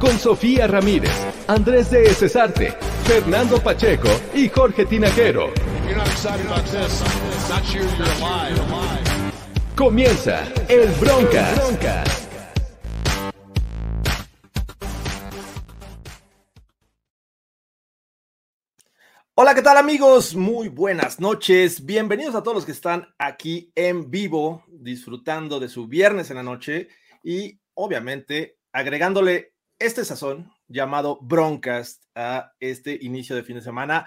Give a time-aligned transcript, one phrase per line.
[0.00, 1.12] Con Sofía Ramírez,
[1.46, 2.72] Andrés de Cesarte,
[3.04, 5.52] Fernando Pacheco y Jorge Tinajero.
[9.76, 12.28] Comienza el Broncas.
[19.34, 20.34] Hola, ¿qué tal amigos?
[20.34, 21.84] Muy buenas noches.
[21.84, 26.42] Bienvenidos a todos los que están aquí en vivo, disfrutando de su viernes en la
[26.42, 26.88] noche
[27.22, 34.06] y obviamente agregándole este sazón llamado Broncast a este inicio de fin de semana.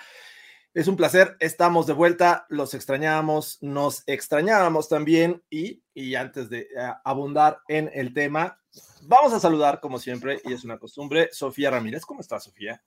[0.73, 6.61] Es un placer, estamos de vuelta, los extrañábamos, nos extrañábamos también y, y antes de
[6.61, 6.67] eh,
[7.03, 8.59] abundar en el tema,
[9.03, 12.05] vamos a saludar como siempre y es una costumbre, Sofía Ramírez.
[12.05, 12.81] ¿Cómo estás, Sofía?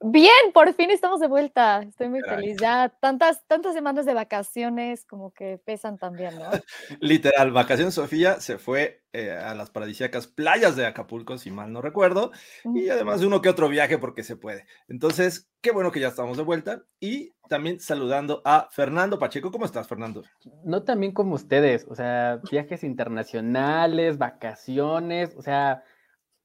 [0.00, 1.82] Bien, por fin estamos de vuelta.
[1.82, 2.36] Estoy muy Caray.
[2.36, 2.56] feliz.
[2.60, 6.50] Ya tantas, tantas semanas de vacaciones como que pesan también, ¿no?
[7.00, 11.82] Literal, vacaciones Sofía se fue eh, a las paradisíacas playas de Acapulco, si mal no
[11.82, 12.30] recuerdo,
[12.64, 14.66] y además de uno que otro viaje porque se puede.
[14.86, 19.50] Entonces, qué bueno que ya estamos de vuelta y también saludando a Fernando Pacheco.
[19.50, 20.22] ¿Cómo estás, Fernando?
[20.62, 25.82] No también como ustedes, o sea, viajes internacionales, vacaciones, o sea,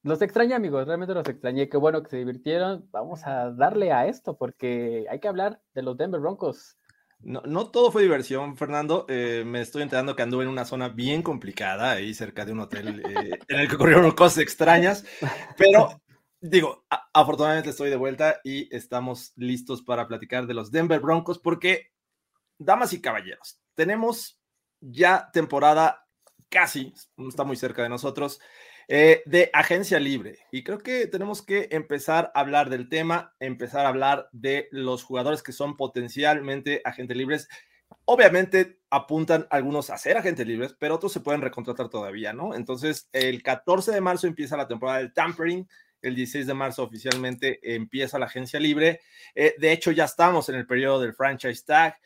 [0.03, 4.05] los extrañé amigos, realmente los extrañé, qué bueno que se divirtieron, vamos a darle a
[4.07, 6.77] esto porque hay que hablar de los Denver Broncos.
[7.19, 9.05] No, no todo fue diversión, Fernando.
[9.07, 12.59] Eh, me estoy enterando que anduve en una zona bien complicada, ahí cerca de un
[12.59, 15.05] hotel eh, en el que ocurrieron cosas extrañas,
[15.57, 16.01] pero
[16.41, 21.91] digo, afortunadamente estoy de vuelta y estamos listos para platicar de los Denver Broncos porque,
[22.57, 24.41] damas y caballeros, tenemos
[24.81, 26.05] ya temporada
[26.49, 26.93] casi,
[27.29, 28.41] está muy cerca de nosotros,
[28.87, 30.39] eh, de agencia libre.
[30.51, 35.03] Y creo que tenemos que empezar a hablar del tema, empezar a hablar de los
[35.03, 37.47] jugadores que son potencialmente agentes libres.
[38.05, 42.55] Obviamente apuntan algunos a ser agentes libres, pero otros se pueden recontratar todavía, ¿no?
[42.55, 45.67] Entonces, el 14 de marzo empieza la temporada del tampering.
[46.01, 48.99] El 16 de marzo oficialmente empieza la agencia libre.
[49.35, 51.97] Eh, de hecho, ya estamos en el periodo del franchise tag.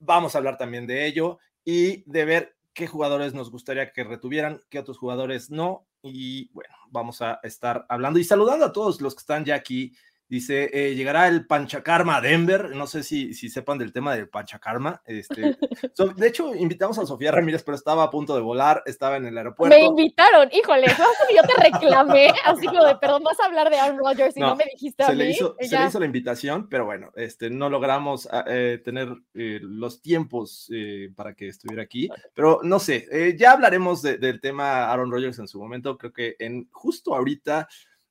[0.00, 4.60] Vamos a hablar también de ello y de ver qué jugadores nos gustaría que retuvieran,
[4.68, 5.88] qué otros jugadores no.
[6.02, 9.96] Y bueno, vamos a estar hablando y saludando a todos los que están ya aquí.
[10.28, 12.74] Dice, eh, llegará el Panchakarma a Denver.
[12.74, 15.00] No sé si, si sepan del tema del Panchakarma.
[15.06, 15.56] Este,
[15.94, 19.26] so- de hecho, invitamos a Sofía Ramírez, pero estaba a punto de volar, estaba en
[19.26, 19.76] el aeropuerto.
[19.76, 20.86] Me invitaron, híjole,
[21.34, 24.48] yo te reclamé, así como de, perdón, vas a hablar de Aaron Rodgers y no,
[24.48, 25.18] No, me dijiste a se mí.
[25.18, 29.08] le, hizo, se le hizo la invitación, pero bueno, este, no logramos ah, eh, tener
[29.34, 32.08] eh, los tiempos eh, para que estuviera aquí.
[32.34, 35.96] Pero no sé, eh, ya hablaremos de- del tema Aaron Rodgers en su momento.
[35.96, 37.68] Creo que en justo ahorita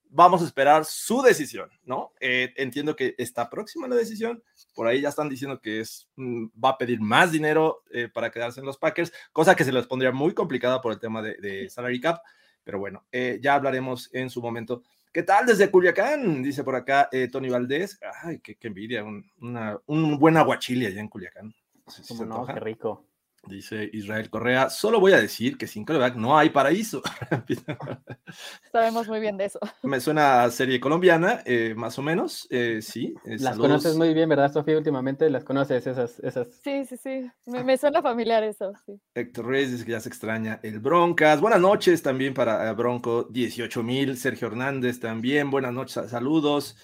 [0.10, 2.14] vamos a esperar su decisión, ¿no?
[2.20, 4.44] Eh, entiendo que está próxima la decisión.
[4.74, 8.32] Por ahí ya están diciendo que es, mm, va a pedir más dinero eh, para
[8.32, 11.36] quedarse en los Packers, cosa que se les pondría muy complicada por el tema de,
[11.36, 12.22] de salary cap.
[12.64, 14.84] Pero bueno, eh, ya hablaremos en su momento.
[15.12, 16.44] ¿Qué tal desde Culiacán?
[16.44, 18.00] Dice por acá Tony Valdés.
[18.24, 21.54] Ay, qué, qué envidia, un, una- un buen aguachile allá en Culiacán.
[21.86, 23.06] No sé si no, qué rico.
[23.48, 24.70] Dice Israel Correa.
[24.70, 27.02] Solo voy a decir que sin coreback no hay paraíso.
[28.72, 29.60] Sabemos muy bien de eso.
[29.84, 32.48] Me suena a serie colombiana, eh, más o menos.
[32.50, 33.14] eh, sí.
[33.26, 33.68] eh, Las saludos.
[33.68, 34.78] conoces muy bien, ¿verdad, Sofía?
[34.78, 36.48] Últimamente las conoces, esas, esas.
[36.64, 37.30] Sí, sí, sí.
[37.46, 38.74] Me, me suena familiar eso.
[38.86, 39.00] Sí.
[39.14, 41.40] Héctor Reyes dice que ya se extraña el Broncas.
[41.40, 44.18] Buenas noches también para Bronco 18000.
[44.18, 45.52] Sergio Hernández también.
[45.52, 46.78] Buenas noches, saludos.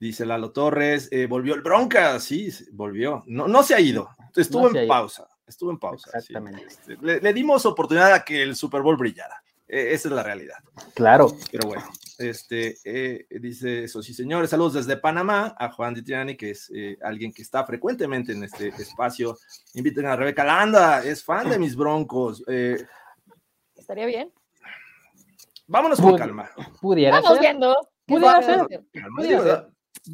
[0.00, 1.08] Dice Lalo Torres.
[1.10, 2.22] eh, volvió el Broncas.
[2.24, 3.24] Sí, volvió.
[3.26, 4.08] No, no se ha ido.
[4.36, 4.88] Estuvo No en ido.
[4.88, 5.26] pausa.
[5.48, 6.10] Estuvo en pausa.
[6.12, 6.18] sí.
[6.18, 6.64] Exactamente.
[6.66, 9.42] Este, le, le dimos oportunidad a que el Super Bowl brillara.
[9.66, 10.56] Eh, esa es la realidad.
[10.94, 11.34] Claro.
[11.52, 11.84] Pero bueno,
[12.18, 16.96] este, eh, dice eso, sí, señores, saludos desde Panamá a Juan Ditriani, que es eh,
[17.02, 19.36] alguien que está frecuentemente en este espacio.
[19.74, 22.42] Inviten a Rebeca Landa, es fan de mis broncos.
[22.48, 22.82] Eh,
[23.76, 24.32] Estaría bien.
[25.66, 26.50] vámonos con Pud- calma.
[26.80, 27.40] Pudiera Vamos ser.
[27.40, 27.74] viendo.
[28.06, 28.84] ¿Qué Pudiera se ser.
[29.16, 29.66] Pudiera ser.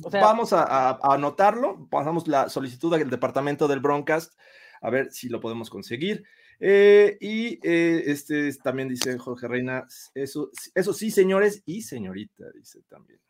[0.03, 4.33] O sea- Vamos a, a- a anotarlo, pasamos la solicitud del departamento del Broncast,
[4.81, 6.25] a ver si lo podemos conseguir.
[6.61, 12.45] Eh, y eh, este es- también dice Jorge Reina, eso, eso sí, señores y señorita,
[12.55, 13.21] dice también.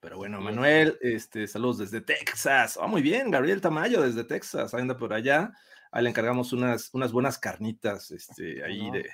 [0.00, 0.40] Pero bueno.
[0.40, 2.78] Manuel, este, saludos desde Texas.
[2.80, 5.52] Ah, muy bien, Gabriel Tamayo desde Texas, anda por allá.
[5.92, 8.92] Ahí le encargamos unas, unas buenas carnitas, este, ahí no?
[8.92, 9.10] de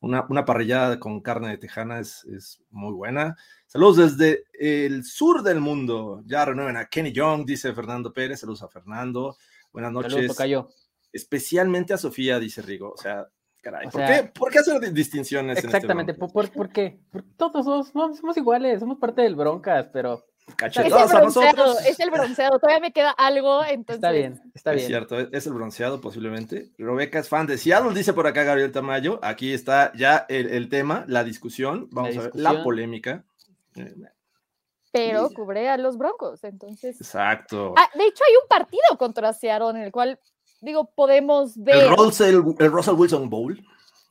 [0.00, 3.36] una, una parrillada con carne de tejana es, es, muy buena.
[3.66, 6.22] Saludos desde el sur del mundo.
[6.26, 8.40] Ya renueven a Kenny Young, dice Fernando Pérez.
[8.40, 9.36] Saludos a Fernando.
[9.76, 10.34] Buenas noches.
[10.34, 10.74] Saludos,
[11.12, 12.92] Especialmente a Sofía, dice Rigo.
[12.92, 13.28] O sea,
[13.62, 13.88] caray.
[13.90, 15.62] ¿por, qué, ¿por, qué, hacer distinciones?
[15.62, 16.12] Exactamente.
[16.12, 16.98] En este ¿Por, ¿Por, qué?
[17.36, 20.24] todos somos, somos iguales, somos parte del Broncas, pero
[20.64, 23.96] es el, bronceado, es el bronceado, todavía me queda algo, entonces.
[23.96, 24.80] Está bien, está bien.
[24.80, 26.70] Es cierto, es el bronceado posiblemente.
[26.78, 29.20] Rebeca es fan de Seattle, dice por acá Gabriel Tamayo.
[29.22, 32.46] Aquí está ya el, el tema, la discusión, vamos la discusión.
[32.46, 33.24] a ver, la polémica.
[34.96, 37.00] Pero cubre a los Broncos, entonces.
[37.00, 37.74] Exacto.
[37.76, 40.18] Ah, de hecho, hay un partido contra Seattle en el cual,
[40.60, 41.84] digo, podemos ver.
[41.84, 43.62] El Russell, el Russell Wilson Bowl.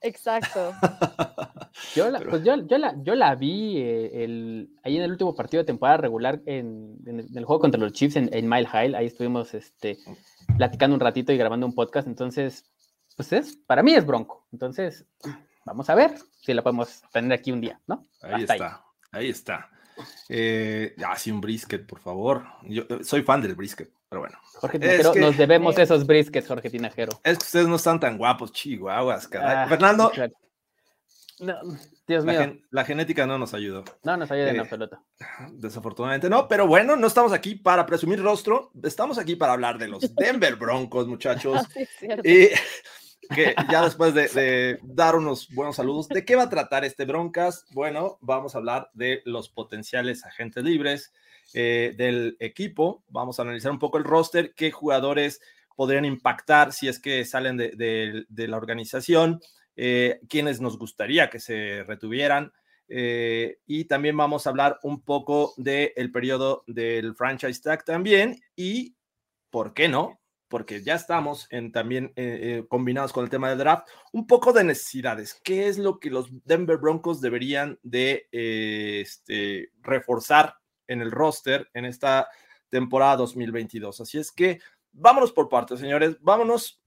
[0.01, 0.73] Exacto.
[1.95, 5.33] yo, la, pues yo, yo, la, yo la vi eh, el, ahí en el último
[5.33, 8.47] partido de temporada regular en, en, el, en el, juego contra los Chiefs en, en,
[8.47, 8.95] Mile High.
[8.95, 9.97] Ahí estuvimos este,
[10.57, 12.07] platicando un ratito y grabando un podcast.
[12.07, 12.65] Entonces,
[13.15, 14.45] pues es, para mí es bronco.
[14.51, 15.05] Entonces,
[15.65, 18.05] vamos a ver si la podemos tener aquí un día, ¿no?
[18.21, 19.69] Ahí Hasta está, ahí, ahí está.
[20.29, 22.45] Eh, ah, sí, un brisket, por favor.
[22.63, 24.37] Yo soy fan del brisket, pero bueno.
[24.55, 27.19] Jorge Tinajero, que, nos debemos eh, esos briskets, Jorge Tinajero.
[27.23, 29.55] Es que ustedes no están tan guapos, chihuahuas, caray.
[29.57, 30.11] Ah, Fernando.
[31.39, 31.53] No,
[32.07, 32.41] Dios la, mío.
[32.41, 33.83] gen, la, genética no nos ayudó.
[34.03, 35.03] No nos ayuda eh, en absoluto.
[35.51, 39.89] Desafortunadamente no, pero bueno, no estamos aquí para presumir rostro, estamos aquí para hablar de
[39.89, 41.61] los Denver Broncos, muchachos.
[41.99, 42.49] Sí, y
[43.33, 47.65] que ya después de, dar unos buenos saludos, ¿de qué va a tratar este Broncas?
[47.71, 51.13] Bueno, vamos a hablar de los potenciales agentes libres
[51.53, 55.41] eh, del equipo, vamos a analizar un poco el roster, qué jugadores
[55.75, 59.41] podrían impactar si es que salen de, la organización,
[59.75, 62.51] eh, quiénes nos gustaría que se retuvieran.
[62.87, 68.39] Eh, y también vamos a hablar un poco del el periodo del franchise tag también
[68.55, 68.95] y,
[69.49, 70.19] ¿por qué no?
[70.55, 74.53] Porque ya estamos en, también eh, eh, combinados con el tema del draft, un poco
[74.53, 75.37] de necesidades.
[75.43, 80.55] ¿Qué es lo que los Denver Broncos deberían de eh, este, reforzar
[80.87, 82.29] en el roster en esta
[82.69, 83.99] temporada 2022?
[83.99, 84.61] Así es que
[84.93, 86.15] vámonos por partes, señores.
[86.21, 86.81] Vámonos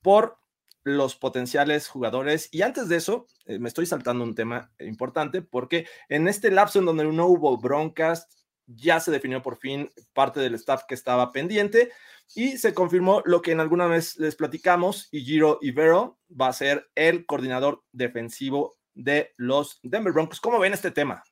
[0.00, 0.40] por
[0.82, 2.48] los potenciales jugadores.
[2.50, 6.80] Y antes de eso, eh, me estoy saltando un tema importante porque en este lapso
[6.80, 8.32] en donde no hubo broadcast,
[8.76, 11.90] ya se definió por fin parte del staff que estaba pendiente
[12.34, 16.52] y se confirmó lo que en alguna vez les platicamos y Giro Ibero va a
[16.52, 20.40] ser el coordinador defensivo de los Denver Broncos.
[20.40, 21.22] ¿Cómo ven este tema?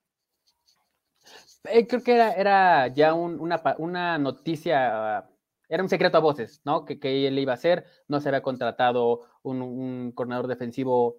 [1.65, 5.29] Eh, creo que era, era ya un, una, una, noticia,
[5.69, 6.85] era un secreto a voces, ¿no?
[6.85, 11.19] Que, que, él iba a hacer, no se había contratado un, un coordinador defensivo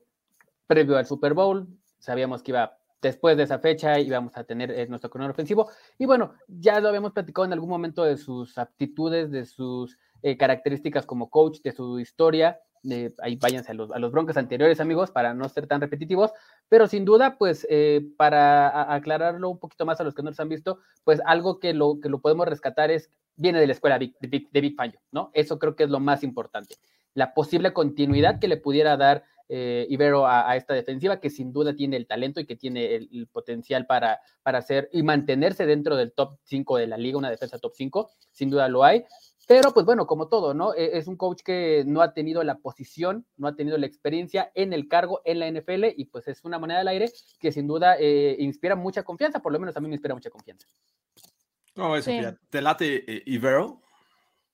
[0.66, 1.68] previo al Super Bowl,
[2.00, 5.70] sabíamos que iba después de esa fecha íbamos a tener eh, nuestro coordinador ofensivo.
[5.98, 10.38] Y bueno, ya lo habíamos platicado en algún momento de sus aptitudes, de sus eh,
[10.38, 12.60] características como coach, de su historia.
[12.90, 16.32] Eh, ahí váyanse a los, a los, broncos anteriores, amigos, para no ser tan repetitivos.
[16.70, 20.40] Pero sin duda, pues eh, para aclararlo un poquito más a los que no los
[20.40, 23.98] han visto, pues algo que lo, que lo podemos rescatar es, viene de la escuela
[23.98, 24.76] de, Big, de
[25.12, 25.32] ¿no?
[25.34, 26.76] Eso creo que es lo más importante.
[27.14, 31.52] La posible continuidad que le pudiera dar eh, Ibero a, a, esta defensiva, que sin
[31.52, 35.66] duda tiene el talento y que tiene el, el, potencial para, para hacer y mantenerse
[35.66, 39.04] dentro del top 5 de la liga, una defensa top 5, sin duda lo hay.
[39.50, 40.74] Pero pues bueno, como todo, ¿no?
[40.74, 44.72] Es un coach que no ha tenido la posición, no ha tenido la experiencia en
[44.72, 47.98] el cargo en la NFL y pues es una moneda al aire que sin duda
[48.00, 50.66] eh, inspira mucha confianza, por lo menos a mí me inspira mucha confianza.
[51.76, 52.22] ¿Cómo es, sí.
[52.50, 53.82] ¿Te late eh, Ibero?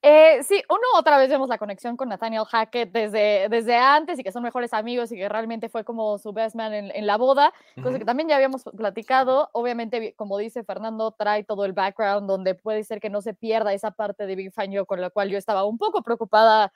[0.10, 4.24] Eh, sí, uno otra vez vemos la conexión con Nathaniel Hackett desde, desde antes y
[4.24, 7.18] que son mejores amigos y que realmente fue como su best man en, en la
[7.18, 7.84] boda, uh -huh.
[7.84, 9.50] cosa que también ya habíamos platicado.
[9.52, 13.74] Obviamente, como dice Fernando, trae todo el background donde puede ser que no se pierda
[13.74, 16.72] esa parte de Big Fangio con la cual yo estaba un poco preocupada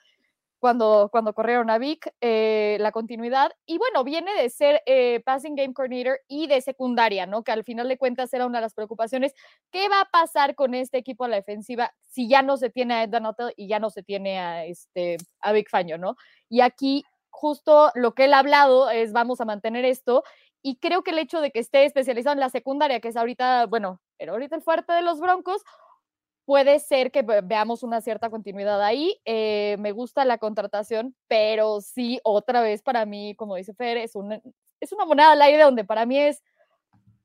[0.62, 3.50] cuando, cuando corrieron a Vic, eh, la continuidad.
[3.66, 7.42] Y bueno, viene de ser eh, passing game coordinator y de secundaria, ¿no?
[7.42, 9.34] Que al final de cuentas era una de las preocupaciones.
[9.72, 12.94] ¿Qué va a pasar con este equipo a la defensiva si ya no se tiene
[12.94, 16.14] a Ed Donatel y ya no se tiene a, este, a Vic Faño, ¿no?
[16.48, 20.22] Y aquí justo lo que él ha hablado es vamos a mantener esto.
[20.62, 23.66] Y creo que el hecho de que esté especializado en la secundaria, que es ahorita,
[23.66, 25.62] bueno, era ahorita el fuerte de los Broncos,
[26.52, 29.18] puede ser que veamos una cierta continuidad ahí.
[29.24, 34.14] Eh, me gusta la contratación, pero sí, otra vez para mí, como dice Fer, es
[34.14, 34.38] una,
[34.78, 36.42] es una moneda al aire donde para mí es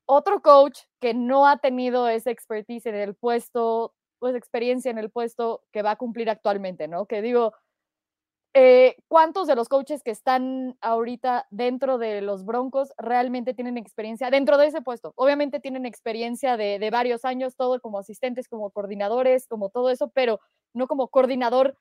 [0.05, 5.09] otro coach que no ha tenido esa expertise en el puesto, pues experiencia en el
[5.09, 7.05] puesto que va a cumplir actualmente, ¿no?
[7.05, 7.51] Que digo,
[8.53, 14.29] eh, ¿cuántos de los coaches que están ahorita dentro de los Broncos realmente tienen experiencia
[14.29, 15.13] dentro de ese puesto?
[15.15, 20.09] Obviamente tienen experiencia de, de, varios años, todo como asistentes, como coordinadores, como todo eso,
[20.09, 20.39] pero
[20.73, 21.77] no como coordinador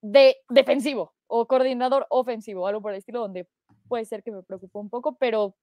[0.00, 3.48] de defensivo o coordinador ofensivo, algo por el estilo, donde
[3.88, 5.56] puede ser que me preocupó un poco, pero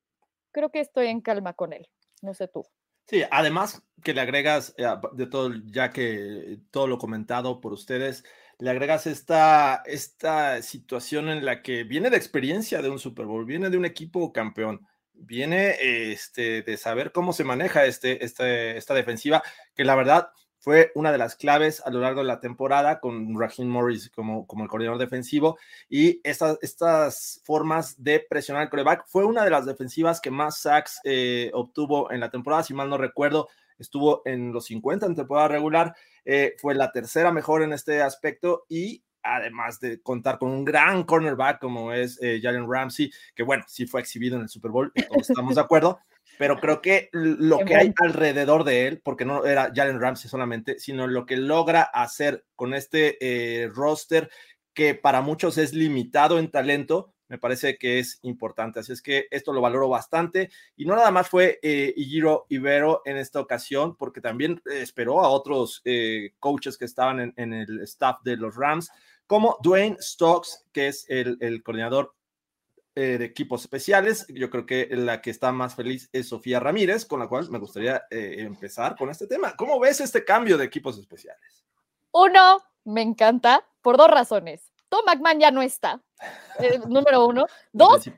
[0.51, 1.87] creo que estoy en calma con él.
[2.21, 2.65] No sé tú.
[3.07, 8.23] Sí, además que le agregas eh, de todo, ya que todo lo comentado por ustedes,
[8.59, 13.45] le agregas esta, esta situación en la que viene de experiencia de un Super Bowl,
[13.45, 15.77] viene de un equipo campeón, viene
[16.11, 19.41] este, de saber cómo se maneja este, este, esta defensiva,
[19.75, 23.39] que la verdad fue una de las claves a lo largo de la temporada con
[23.39, 29.05] Raheem Morris como, como el coordinador defensivo y estas, estas formas de presionar el coreback
[29.07, 32.89] fue una de las defensivas que más sacks eh, obtuvo en la temporada, si mal
[32.89, 33.47] no recuerdo,
[33.79, 35.95] estuvo en los 50 en temporada regular,
[36.25, 41.03] eh, fue la tercera mejor en este aspecto y además de contar con un gran
[41.03, 44.91] cornerback como es eh, Jalen Ramsey, que bueno, sí fue exhibido en el Super Bowl,
[44.93, 45.99] todos estamos de acuerdo,
[46.37, 50.79] pero creo que lo que hay alrededor de él, porque no era Jalen Ramsey solamente,
[50.79, 54.29] sino lo que logra hacer con este eh, roster
[54.73, 58.81] que para muchos es limitado en talento, me parece que es importante.
[58.81, 60.49] Así es que esto lo valoro bastante.
[60.75, 65.81] Y no nada más fue eh, Ibero en esta ocasión, porque también esperó a otros
[65.85, 68.91] eh, coaches que estaban en, el staff de los Rams,
[69.25, 72.13] como Dwayne Stokes, que es el, el coordinador
[73.01, 74.25] eh, de equipos especiales.
[74.27, 77.57] Yo creo que la que está más feliz es Sofía Ramírez, con la cual me
[77.57, 79.55] gustaría eh, empezar con este tema.
[79.55, 81.63] ¿Cómo ves este cambio de equipos especiales?
[82.11, 84.68] Uno, me encanta por dos razones.
[84.89, 86.01] Tom McMahon ya no está,
[86.59, 87.45] eh, número uno.
[87.71, 88.13] Dos, se,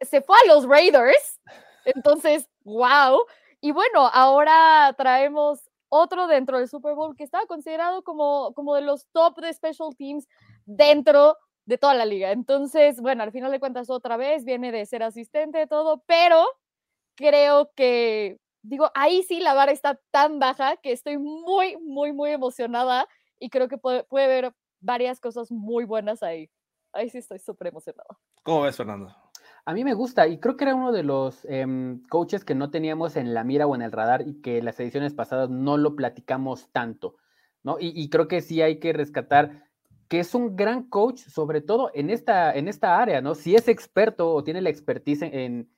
[0.00, 1.40] se, fue a los Raiders.
[1.84, 3.20] Entonces, wow.
[3.60, 8.82] Y bueno, ahora traemos otro dentro del Super Bowl que estaba considerado como, como de
[8.82, 10.26] los top de special teams
[10.66, 12.30] dentro de toda la liga.
[12.30, 16.46] Entonces, bueno, al final de cuentas otra vez viene de ser asistente de todo, pero
[17.14, 22.30] creo que, digo, ahí sí la vara está tan baja que estoy muy, muy, muy
[22.30, 23.08] emocionada
[23.38, 26.50] y creo que puede, puede haber varias cosas muy buenas ahí.
[26.92, 28.08] Ahí sí estoy súper emocionada.
[28.42, 29.14] ¿Cómo ves, Fernando?
[29.64, 31.66] A mí me gusta y creo que era uno de los eh,
[32.08, 35.12] coaches que no teníamos en la mira o en el radar y que las ediciones
[35.12, 37.16] pasadas no lo platicamos tanto,
[37.62, 37.76] ¿no?
[37.78, 39.68] Y, y creo que sí hay que rescatar
[40.08, 43.34] que es un gran coach, sobre todo en esta, en esta área, ¿no?
[43.34, 45.70] Si es experto o tiene la expertise en,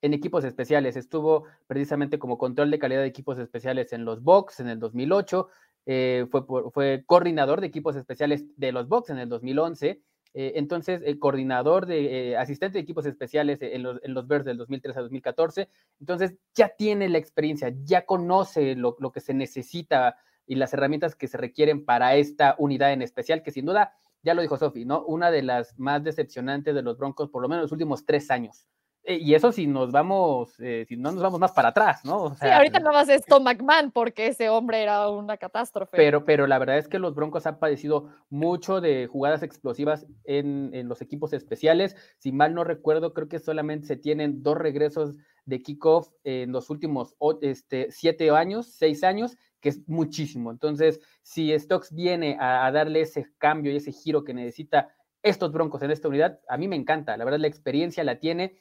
[0.00, 4.60] en equipos especiales, estuvo precisamente como control de calidad de equipos especiales en los Bucks
[4.60, 5.48] en el 2008,
[5.86, 10.02] eh, fue, coordinador de equipos especiales de los Bucks en el 2011,
[10.36, 14.44] eh, entonces el coordinador de eh, asistente de equipos especiales en los, en los Bears
[14.44, 15.68] del 2013 a 2014,
[16.00, 21.14] entonces ya tiene la experiencia, ya conoce lo, lo que se necesita y las herramientas
[21.14, 24.84] que se requieren para esta unidad en especial, que sin duda, ya lo dijo Sofi,
[24.84, 25.04] ¿no?
[25.04, 28.66] Una de las más decepcionantes de los Broncos, por lo menos los últimos tres años.
[29.06, 32.22] Eh, y eso si nos vamos, eh, si no nos vamos más para atrás, ¿no?
[32.24, 35.94] O sea, sí, ahorita no más es Tom McMahon porque ese hombre era una catástrofe.
[35.94, 40.70] Pero, pero la verdad es que los Broncos han padecido mucho de jugadas explosivas en,
[40.72, 41.96] en los equipos especiales.
[42.18, 46.70] Si mal no recuerdo, creo que solamente se tienen dos regresos de kickoff en los
[46.70, 50.50] últimos este, siete años, seis años, que es muchísimo.
[50.50, 55.52] Entonces, si Stocks viene a, a, darle ese cambio y ese giro que necesita estos
[55.52, 57.16] Broncos en esta unidad, a mí me encanta.
[57.16, 58.56] La verdad, la experiencia la tiene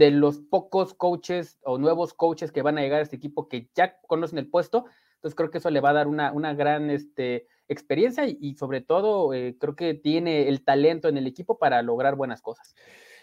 [0.00, 3.68] de los pocos coaches o nuevos coaches que van a llegar a este equipo que
[3.74, 4.86] ya conocen el puesto.
[5.16, 8.80] Entonces, creo que eso le va a dar una, una gran este, experiencia y, sobre
[8.80, 12.74] todo, eh, creo que tiene el talento en el equipo para lograr buenas cosas.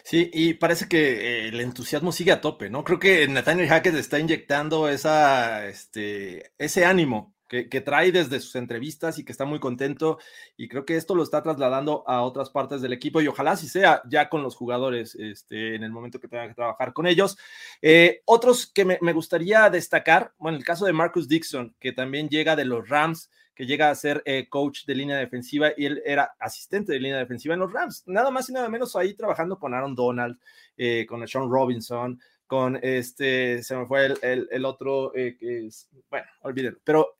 [0.04, 2.84] Sí, y parece que eh, el entusiasmo sigue a tope, ¿no?
[2.84, 9.18] Creo que Nathaniel Hackett está inyectando esa, este, ese ánimo que, trae desde sus entrevistas
[9.18, 10.18] y que está muy contento.
[10.56, 13.68] Y creo que esto lo está trasladando a otras partes del equipo y ojalá si
[13.68, 17.38] sea ya con los jugadores este, en el momento que tenga que trabajar con ellos.
[17.80, 22.54] Eh, otros que me, gustaría destacar, bueno, el caso de Marcus Dixon, que también llega
[22.54, 26.32] de los Rams que llega a ser eh, coach de línea defensiva y él era
[26.38, 28.04] asistente de línea defensiva en los Rams.
[28.06, 30.38] Nada más y nada menos ahí trabajando con Aaron Donald,
[30.76, 36.26] eh, con Sean Robinson, con este, se me fue el, el, otro, eh, es, bueno,
[36.42, 37.17] olvídenlo, pero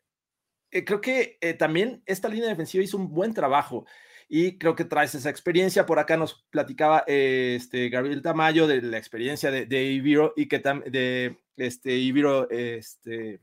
[0.71, 3.87] eh, creo que también esta línea defensiva hizo un buen trabajo
[4.29, 5.87] y creo que traes esa experiencia.
[5.87, 10.59] Por acá nos platicaba este Gabriel Tamayo de la experiencia de, de Ibiro y que
[10.59, 13.41] de este Ibiro, este,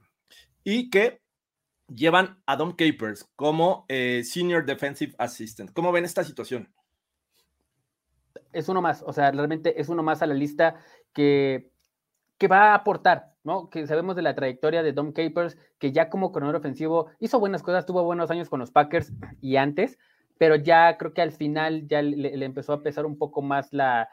[0.63, 1.22] y que
[1.88, 5.72] llevan a Dom Capers como eh, Senior Defensive Assistant.
[5.74, 6.74] ¿Cómo ven esta situación?
[8.51, 10.75] Es uno más, o sea, realmente es uno más a la lista
[11.13, 11.72] que,
[12.38, 13.70] que va a aportar, ¿no?
[13.70, 17.64] Que sabemos de la trayectoria de Dom Capers, que ya como corredor ofensivo hizo buenas
[17.64, 19.98] cosas, tuvo buenos años con los Packers y antes,
[20.38, 24.10] pero ya creo que al final ya le, empezó a pesar un poco más la,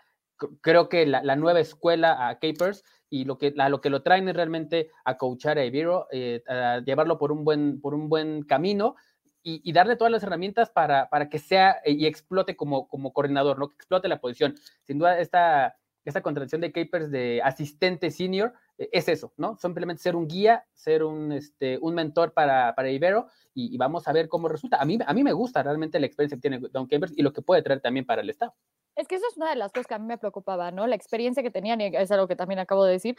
[0.61, 4.29] creo que la, nueva escuela a Capers y lo que, a lo que lo traen
[4.29, 6.43] es realmente a coachar a Ibiro, eh,
[6.85, 8.97] llevarlo por un buen, por un buen camino
[9.43, 13.59] y, y, darle todas las herramientas para, para que sea y explote como, como coordinador,
[13.59, 13.69] ¿no?
[13.69, 14.55] que explote la posición.
[14.85, 19.57] Sin duda, esta, esa contratación de Capers de asistente senior eh, es eso, ¿no?
[19.59, 24.12] Simplemente ser un guía, ser un, este, un mentor para, para Ibero y, vamos a
[24.12, 24.81] ver cómo resulta.
[24.81, 27.33] A mí, a mí me gusta realmente la experiencia que tiene Don Capers y lo
[27.33, 28.55] que puede traer también para el staff.
[28.97, 30.87] Es que eso es una de las cosas que a mí me preocupaba, ¿no?
[30.87, 33.17] La experiencia que tenían, y es algo que también acabo de decir,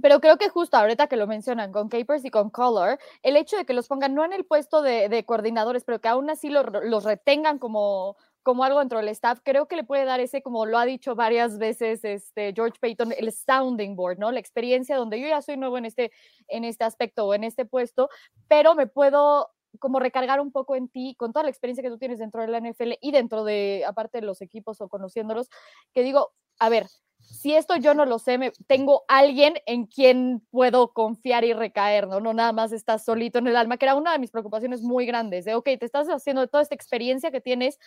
[0.00, 3.56] pero creo que justo ahorita que lo mencionan con Capers y con Color, el hecho
[3.56, 7.04] de que los pongan no en el puesto de, coordinadores, pero que aún así los
[7.04, 10.78] retengan como, como algo dentro del staff, creo que le puede dar ese, como lo
[10.78, 14.30] ha dicho varias veces este George Payton, el sounding board, ¿no?
[14.30, 16.12] La experiencia donde yo ya soy nuevo en este,
[16.46, 18.08] en este aspecto o en este puesto,
[18.46, 19.50] pero me puedo
[19.80, 22.46] como recargar un poco en ti con toda la experiencia que tú tienes dentro de
[22.46, 25.50] la NFL y dentro de, aparte de los equipos o conociéndolos,
[25.92, 26.86] que digo, a ver,
[27.20, 32.06] si esto yo no lo sé, me, tengo alguien en quien puedo confiar y recaer,
[32.06, 32.20] ¿no?
[32.20, 35.04] No nada más estás solito en el alma, que era una de mis preocupaciones muy
[35.04, 37.78] grandes, de, ok, te estás haciendo de toda esta experiencia que tienes,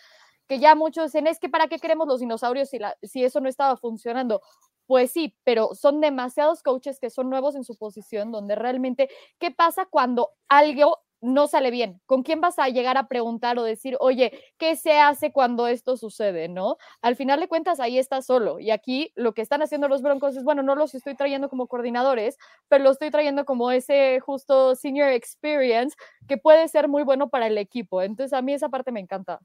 [0.50, 3.40] que ya muchos dicen, es que para qué queremos los dinosaurios si, la, si eso
[3.40, 4.42] no estaba funcionando.
[4.86, 9.52] Pues sí, pero son demasiados coaches que son nuevos en su posición, donde realmente, ¿qué
[9.52, 12.00] pasa cuando algo no sale bien.
[12.06, 15.96] ¿Con quién vas a llegar a preguntar o decir, oye, ¿qué se hace cuando esto
[15.96, 16.48] sucede?
[16.48, 16.78] ¿No?
[17.02, 18.58] Al final de cuentas, ahí estás solo.
[18.58, 21.66] Y aquí lo que están haciendo los Broncos es, bueno, no los estoy trayendo como
[21.68, 22.38] coordinadores,
[22.68, 27.46] pero los estoy trayendo como ese justo senior experience que puede ser muy bueno para
[27.48, 28.02] el equipo.
[28.02, 29.40] Entonces, a mí esa parte me encanta.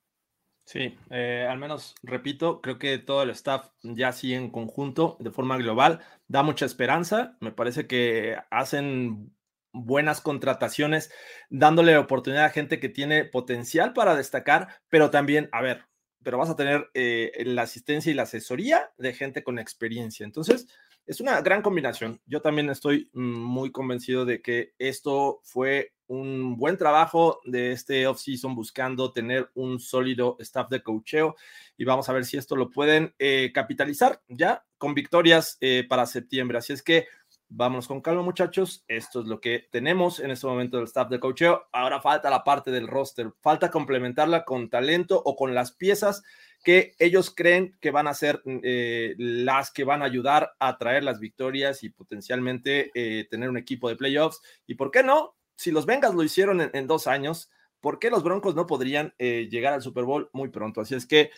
[0.67, 5.29] Sí, eh, al menos, repito, creo que todo el staff ya sí en conjunto, de
[5.31, 7.38] forma global, da mucha esperanza.
[7.39, 9.31] Me parece que hacen
[9.74, 11.12] buenas contrataciones,
[11.50, 15.86] dándole oportunidad a gente que tiene potencial para destacar, pero también, a ver,
[16.24, 20.24] pero vas a tener eh, la asistencia y la asesoría de gente con experiencia.
[20.25, 20.67] Entonces,
[21.06, 22.20] es una gran combinación.
[22.26, 28.56] Yo también estoy muy convencido de que esto fue un buen trabajo de este off-season
[28.56, 31.36] buscando tener un sólido staff de coacheo
[31.78, 36.06] y vamos a ver si esto lo pueden eh, capitalizar ya con victorias eh, para
[36.06, 36.58] septiembre.
[36.58, 37.08] Así es que
[37.48, 38.84] Vámonos con calma, muchachos.
[38.88, 41.68] Esto es lo que tenemos en este momento del staff de coacheo.
[41.72, 43.32] Ahora falta la parte del roster.
[43.39, 46.24] Falta complementarla con talento o con las piezas
[46.65, 51.04] que ellos creen que van a ser eh, las que van a ayudar a traer
[51.04, 54.41] las victorias y potencialmente eh, tener un equipo de playoffs.
[54.65, 55.36] ¿Y por qué no?
[55.56, 57.51] Si los Bengals lo hicieron en, dos años,
[57.82, 60.82] ¿por qué los Broncos no podrían eh, llegar al Super Bowl muy pronto?
[60.82, 61.30] Así es que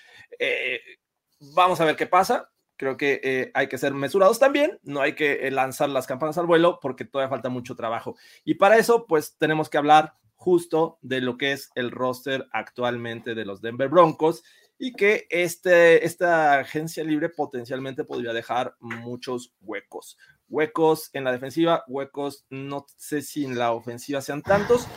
[1.53, 5.49] vamos a ver qué pasa creo que hay que ser mesurados también, no hay que
[5.49, 8.15] lanzar las campanas al vuelo porque todavía falta mucho trabajo.
[8.45, 13.33] Y para eso, pues tenemos que hablar justo de lo que es el roster actualmente
[13.33, 14.43] de los Denver Broncos
[14.77, 20.17] y que este, esta agencia libre potencialmente podría dejar muchos huecos.
[20.49, 24.87] Huecos en la defensiva, huecos no sé si en la ofensiva sean tantos,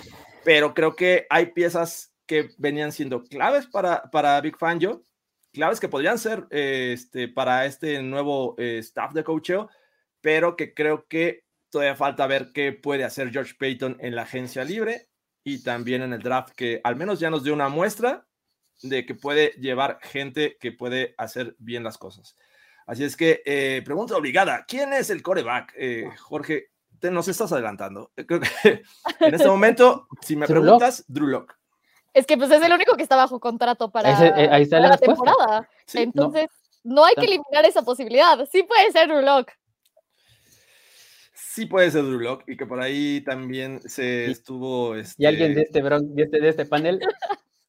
[0.45, 5.03] pero creo que hay piezas que venían siendo claves para, para Big Fangio
[5.53, 9.69] claves que podrían ser este, para este nuevo eh, staff de coacheo,
[10.21, 14.65] pero que creo que todavía falta ver qué puede hacer George Payton en la agencia
[14.65, 15.09] libre
[15.45, 18.27] y también en el draft, que al menos ya nos dio una muestra
[18.83, 22.37] de que puede llevar gente que puede hacer bien las cosas.
[22.87, 25.73] Así es que, eh, pregunta obligada, ¿quién es el coreback?
[25.77, 28.11] Eh, Jorge, te nos estás adelantando.
[28.15, 28.49] Creo que
[29.21, 31.55] en este momento, si me preguntas, Drew Locke.
[32.13, 35.69] Es que pues es el único que está bajo contrato para, eh, la, temporada.
[35.95, 36.49] Entonces,
[36.83, 37.05] no.
[37.05, 38.49] hay que eliminar esa posibilidad.
[38.51, 39.45] Sí puede ser Drew
[41.33, 44.97] Sí puede ser Drew y que por ahí también se estuvo...
[45.17, 45.81] Y alguien de este,
[46.17, 47.01] este, de este, panel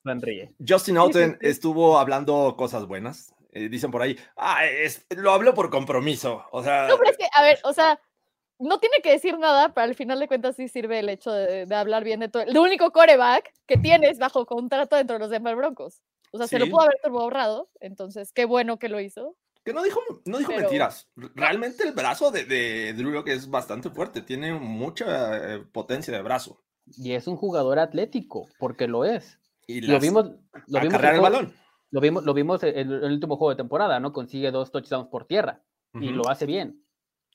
[0.04, 0.54] sonríe.
[0.66, 3.34] Justin Alton estuvo hablando cosas buenas.
[3.54, 6.46] Eh, dicen por ahí, ah, es, lo hablo por compromiso.
[6.52, 6.88] O sea...
[6.88, 8.00] No, pero es que, a ver, o sea,
[8.62, 11.68] no tiene que decir nada, pero al final de cuentas sí sirve el hecho de,
[11.76, 12.44] hablar bien de todo.
[12.44, 16.02] El único coreback que tienes bajo contrato dentro de los Denver Broncos.
[16.32, 19.36] O sea, se lo pudo haber ahorrado, entonces qué bueno que lo hizo.
[19.66, 21.10] Que no dijo, no dijo mentiras.
[21.36, 26.64] Realmente el brazo de, de Drew es bastante fuerte, tiene mucha eh, potencia de brazo.
[26.86, 29.41] Y es un jugador atlético, porque lo es.
[29.68, 30.32] Y lo vimos,
[30.68, 31.54] lo vimos el balón.
[31.92, 34.14] Lo vimos, lo vimos en el, último juego de temporada, ¿no?
[34.14, 35.62] Consigue dos touchdowns por tierra
[35.94, 36.86] y lo hace bien.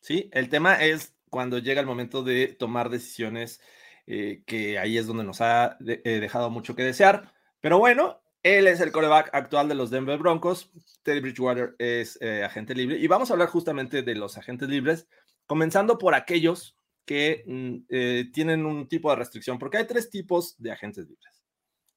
[0.00, 3.60] Sí, el tema es cuando llega el momento de tomar decisiones,
[4.06, 7.34] eh, que ahí es donde nos ha eh, dejado mucho que desear.
[7.60, 10.70] Pero bueno, él es el coreback actual de los Denver Broncos.
[11.02, 12.98] Teddy Bridgewater es eh, agente libre.
[12.98, 15.06] Y vamos a hablar justamente de los agentes libres,
[15.46, 20.72] comenzando por aquellos que mm, tienen un tipo de restricción, porque hay tres tipos de
[20.72, 21.35] agentes libres.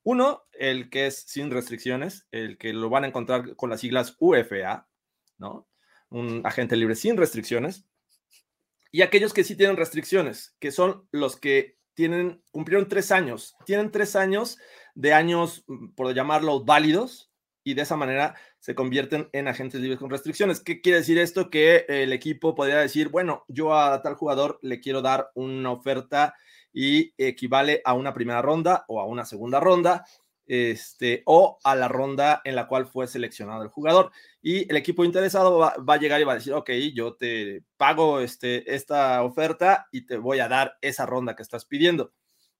[0.04, 4.16] Uno, el que es sin restricciones, el que lo van a encontrar con las siglas
[4.20, 4.88] UFA,
[5.38, 5.68] ¿no?
[6.10, 7.86] Un agente libre sin restricciones
[8.92, 13.92] y aquellos que sí tienen restricciones, que son los que tienen, cumplieron tres años, tienen
[13.92, 14.58] tres años
[14.96, 17.32] de años, mm, por llamarlo, válidos,
[17.64, 20.62] y de esa manera se convierten en agentes libres con restricciones.
[20.62, 21.50] ¿Qué quiere decir esto?
[21.50, 26.34] Que el equipo podría decir, bueno, yo a tal jugador le quiero dar una oferta
[26.74, 30.06] y equivale a una primera ronda o a una segunda ronda,
[30.50, 34.12] este, o a la ronda en la cual fue seleccionado el jugador.
[34.42, 38.20] Y el equipo interesado va, a llegar y va a decir, ok, yo te pago
[38.20, 42.12] este, esta oferta y te voy a dar esa ronda que estás pidiendo.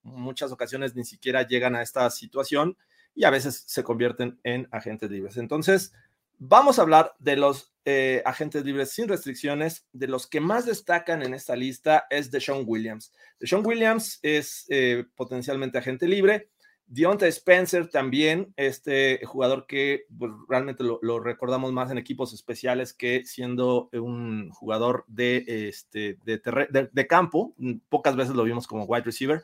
[0.04, 2.78] Muchas ocasiones ni siquiera llegan a esta situación
[3.16, 5.38] y a veces se convierten en agentes libres.
[5.38, 5.92] Entonces,
[6.40, 9.86] vamos a hablar de los eh, agentes libres sin restricciones.
[9.94, 13.14] De los que más destacan en esta lista es Deshaun Williams.
[13.40, 16.50] Deshaun Williams es eh, potencialmente agente libre.
[16.88, 23.24] Deontay Spencer también, este jugador que pues, realmente lo, recordamos más en equipos especiales que
[23.26, 27.54] siendo un jugador de, este, de campo.
[27.90, 29.44] Pocas veces lo vimos como wide receiver.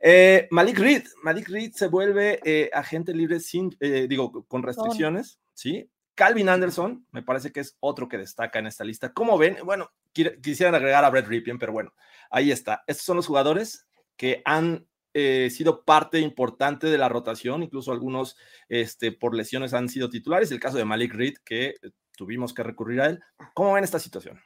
[0.00, 5.40] Eh, Malik Reed, Malik Reed se vuelve eh, agente libre sin, eh, digo, con restricciones,
[5.54, 5.90] ¿sí?
[6.18, 9.12] Calvin Anderson, me parece que es otro que destaca en esta lista.
[9.12, 9.56] ¿Cómo ven?
[9.64, 11.94] Bueno, quisieran agregar a Brett Ripien, pero bueno,
[12.28, 12.82] ahí está.
[12.88, 18.36] Estos son los jugadores que han sido parte importante de la rotación, incluso algunos
[18.68, 20.50] este, por lesiones han sido titulares.
[20.50, 21.74] El caso de Malik Reed, que
[22.16, 23.20] tuvimos que recurrir a él.
[23.54, 24.40] ¿Cómo ven esta situación?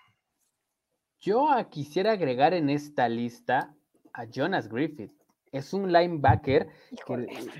[1.20, 3.74] Yo quisiera agregar en esta lista
[4.12, 5.12] a Jonas Griffith
[5.52, 6.68] es un linebacker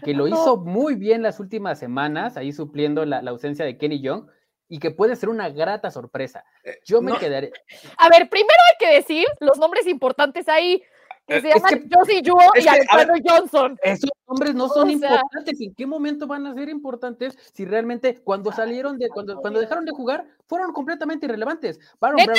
[0.03, 4.27] que, lo hizo muy bien las últimas semanas, ahí supliendo la, ausencia de Kenny Young,
[4.69, 6.45] y que puede ser una grata sorpresa.
[6.65, 7.53] Eh, Yo me quedaré.
[7.99, 10.83] A ver, primero hay que decir los nombres importantes ahí
[11.27, 13.79] que se llama Josie Juo y Alfredo Johnson.
[13.83, 15.61] Esos nombres no son importantes.
[15.61, 19.85] ¿En qué momento van a ser importantes si realmente cuando salieron de, cuando, cuando dejaron
[19.85, 21.79] de jugar, fueron completamente irrelevantes?
[22.01, 22.39] Baron Brown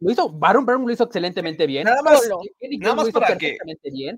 [0.00, 1.84] lo hizo, Baron Brown lo hizo excelentemente bien.
[1.84, 2.28] Nada más,
[2.78, 3.56] nada más para que,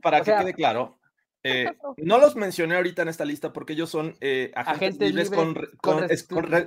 [0.02, 0.98] para que quede claro.
[1.46, 5.54] Eh, no los mencioné ahorita en esta lista porque ellos son eh, agentes, libres, con,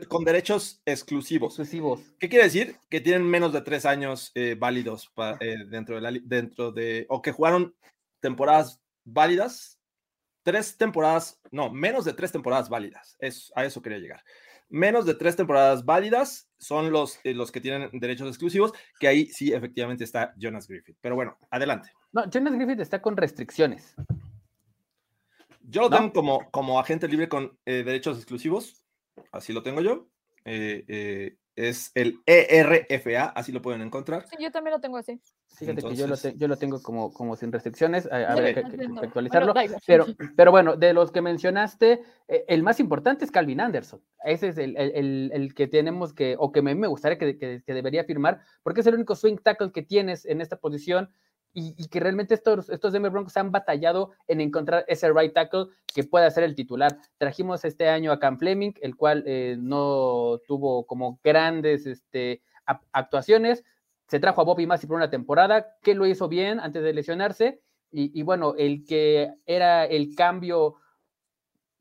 [0.07, 1.53] con, derechos exclusivos.
[1.53, 2.01] exclusivos.
[2.19, 2.75] ¿Qué quiere decir?
[2.87, 5.11] Que tienen menos de tres años eh, válidos
[5.69, 7.75] dentro, de la, dentro de, o que jugaron
[8.19, 9.79] temporadas válidas,
[10.43, 13.17] tres temporadas, no, menos de tres temporadas válidas.
[13.19, 14.23] Es, a eso quería llegar.
[14.69, 19.53] Menos de tres temporadas válidas son los, los que tienen derechos exclusivos, que ahí sí
[19.53, 20.97] efectivamente está Jonas Griffith.
[21.01, 21.89] Pero bueno, adelante.
[22.11, 23.95] No, Jonas Griffith está con restricciones.
[25.69, 28.86] Yo lo tengo como, como agente libre con eh, derechos exclusivos,
[29.34, 30.08] así lo tengo yo.
[30.45, 34.25] Eh, eh, es el ERFA, así lo pueden encontrar.
[34.30, 35.19] Sí, yo también lo tengo así.
[35.58, 39.53] Fíjate que yo lo, yo lo, tengo como, como sin restricciones, a, ver, que, actualizarlo.
[39.86, 40.06] pero,
[40.38, 44.01] pero bueno, de los que mencionaste, el más importante es Calvin Anderson.
[44.23, 47.73] Ese es el, el, el que tenemos que, o que me, me gustaría que, que,
[47.73, 51.12] debería firmar, porque es el único swing tackle que tienes en esta posición
[51.59, 56.03] y, que realmente estos, estos Denver Broncos han batallado en encontrar ese right tackle que
[56.03, 56.99] pueda ser el titular.
[57.17, 62.43] Trajimos este año a Cam Fleming, el cual eh, no tuvo como grandes este,
[62.91, 63.63] actuaciones.
[64.07, 67.59] Se trajo a Bobby Massey por una temporada, que lo hizo bien antes de lesionarse.
[67.89, 70.75] Y, bueno, el que era el cambio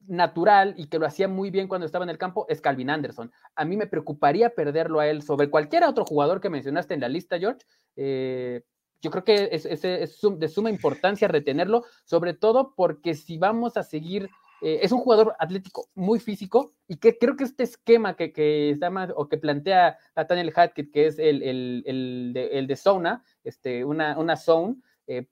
[0.07, 3.31] natural y que lo hacía muy bien cuando estaba en el campo es Calvin Anderson.
[3.57, 7.09] A mí me preocuparía perderlo a él sobre cualquier otro jugador que mencionaste en la
[7.09, 7.67] lista, George.
[7.97, 8.63] Eh,
[9.01, 14.29] yo creo que es, de suma importancia retenerlo, sobre todo porque si vamos a seguir,
[14.63, 18.71] eh, es un jugador atlético muy físico y que creo que este esquema que, que
[18.71, 23.85] está más, o que plantea Nathaniel Hackett, que es el, el, de, el zona, este,
[23.85, 25.27] una, una zone, eh,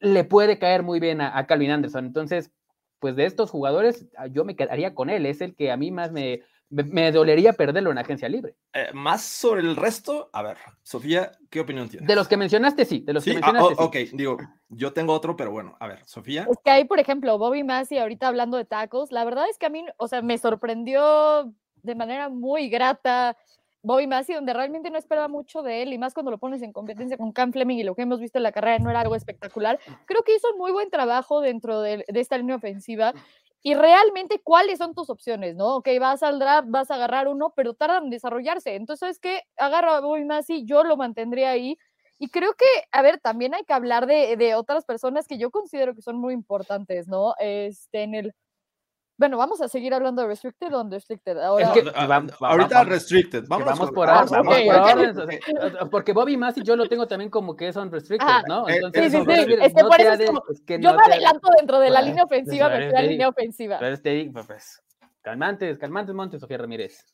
[0.00, 2.06] le puede caer muy bien a, a Calvin Anderson.
[2.06, 2.50] Entonces,
[2.98, 6.12] pues de estos jugadores, yo me quedaría con él, es el que a mí más
[6.12, 6.42] me,
[6.72, 8.54] me, dolería perderlo en agencia libre.
[8.72, 12.08] Eh, más sobre el resto, a ver, Sofía, ¿qué opinión tienes?
[12.08, 13.74] De los que mencionaste, sí, de los que ah, mencionaste.
[13.78, 14.38] ok, digo,
[14.70, 16.46] yo tengo otro, pero bueno, a ver, Sofía.
[16.50, 19.66] Es que hay, por ejemplo, Bobby Massey, ahorita hablando de tacos, la verdad es que
[19.66, 23.36] a mí, o sea, me sorprendió de manera muy grata
[23.82, 26.72] Bobby Massey, donde realmente no esperaba mucho de él, y más cuando lo pones en
[26.72, 29.16] competencia con Cam Fleming y lo que hemos visto en la carrera no era algo
[29.16, 29.78] espectacular.
[30.06, 33.12] Creo que hizo un muy buen trabajo dentro de, de esta línea ofensiva
[33.62, 35.76] y realmente cuáles son tus opciones, ¿no?
[35.76, 38.74] Ok, vas al draft, vas a agarrar uno, pero tardan en desarrollarse.
[38.74, 41.78] Entonces, es que agarro a Bobby Massey, yo lo mantendría ahí.
[42.18, 45.50] Y creo que, a ver, también hay que hablar de, de, otras personas que yo
[45.50, 47.34] considero que son muy importantes, ¿no?
[47.38, 48.34] Este, en el,
[49.16, 51.38] bueno, vamos a seguir hablando de restricted o unrestricted.
[51.38, 51.72] Ahora,
[52.40, 53.44] ahorita restricted.
[53.46, 54.26] Vamos, por ahora.
[54.30, 55.90] vamos por ahora.
[55.90, 58.68] porque Bobby Massey yo lo tengo también como que es unrestricted, ¿no?
[58.68, 59.52] Eh, Entonces, sí, sí, sí.
[59.60, 60.42] es que por eso es como,
[60.80, 63.78] yo me adelanto dentro de la línea ofensiva, me fui a la línea ofensiva.
[63.78, 64.82] Pero te digo, pues,
[65.20, 67.04] calmantes, calmantes Montes, Sofía Ramírez.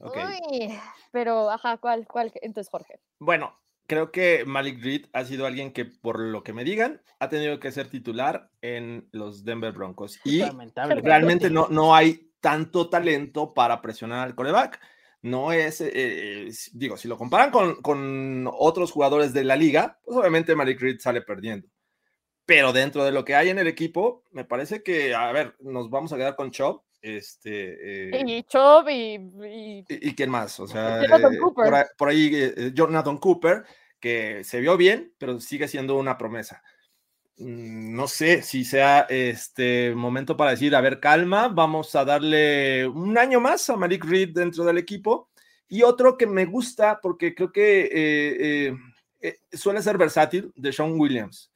[0.00, 0.22] Okay.
[0.50, 0.78] Uy,
[1.12, 2.32] pero, ajá, ¿cuál, cuál?
[2.42, 2.98] Entonces, Jorge.
[3.20, 3.54] Bueno,
[3.86, 7.60] creo que Malik Reed ha sido alguien que, por lo que me digan, ha tenido
[7.60, 10.18] que ser titular en los Denver Broncos.
[10.24, 10.42] Y
[11.02, 14.80] realmente no, no hay tanto talento para presionar al coreback.
[15.22, 19.98] No es, eh, eh, digo, si lo comparan con, con, otros jugadores de la liga,
[20.04, 21.66] pues obviamente Malik Reed sale perdiendo.
[22.44, 25.88] Pero dentro de lo que hay en el equipo, me parece que, a ver, nos
[25.88, 26.84] vamos a quedar con Chop.
[27.06, 30.14] Este, eh, y Chop y, y, y.
[30.14, 30.58] quién más?
[30.58, 31.64] O sea, Jonathan Cooper.
[31.64, 33.64] Por, ahí, por ahí Jonathan Cooper,
[34.00, 36.62] que se vio bien, pero sigue siendo una promesa.
[37.36, 42.86] Mm, no sé si sea este momento para decir, a ver, calma, vamos a darle
[42.86, 45.28] un año más a Malik Reed dentro del equipo.
[45.68, 48.76] Y otro que me gusta, porque creo que eh, eh,
[49.20, 51.50] eh, suele ser versátil, de Sean Williams.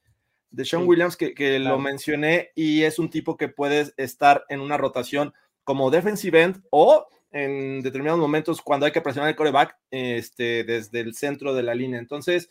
[0.51, 4.61] De Sean Williams, que, que lo mencioné, y es un tipo que puede estar en
[4.61, 5.33] una rotación
[5.63, 11.01] como defensive end o en determinados momentos cuando hay que presionar el coreback este, desde
[11.01, 11.99] el centro de la línea.
[11.99, 12.49] Entonces,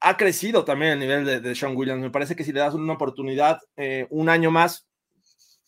[0.00, 2.00] ha crecido también el nivel de, Sean Williams.
[2.00, 4.86] Me parece que si le das una oportunidad, eh, un año más,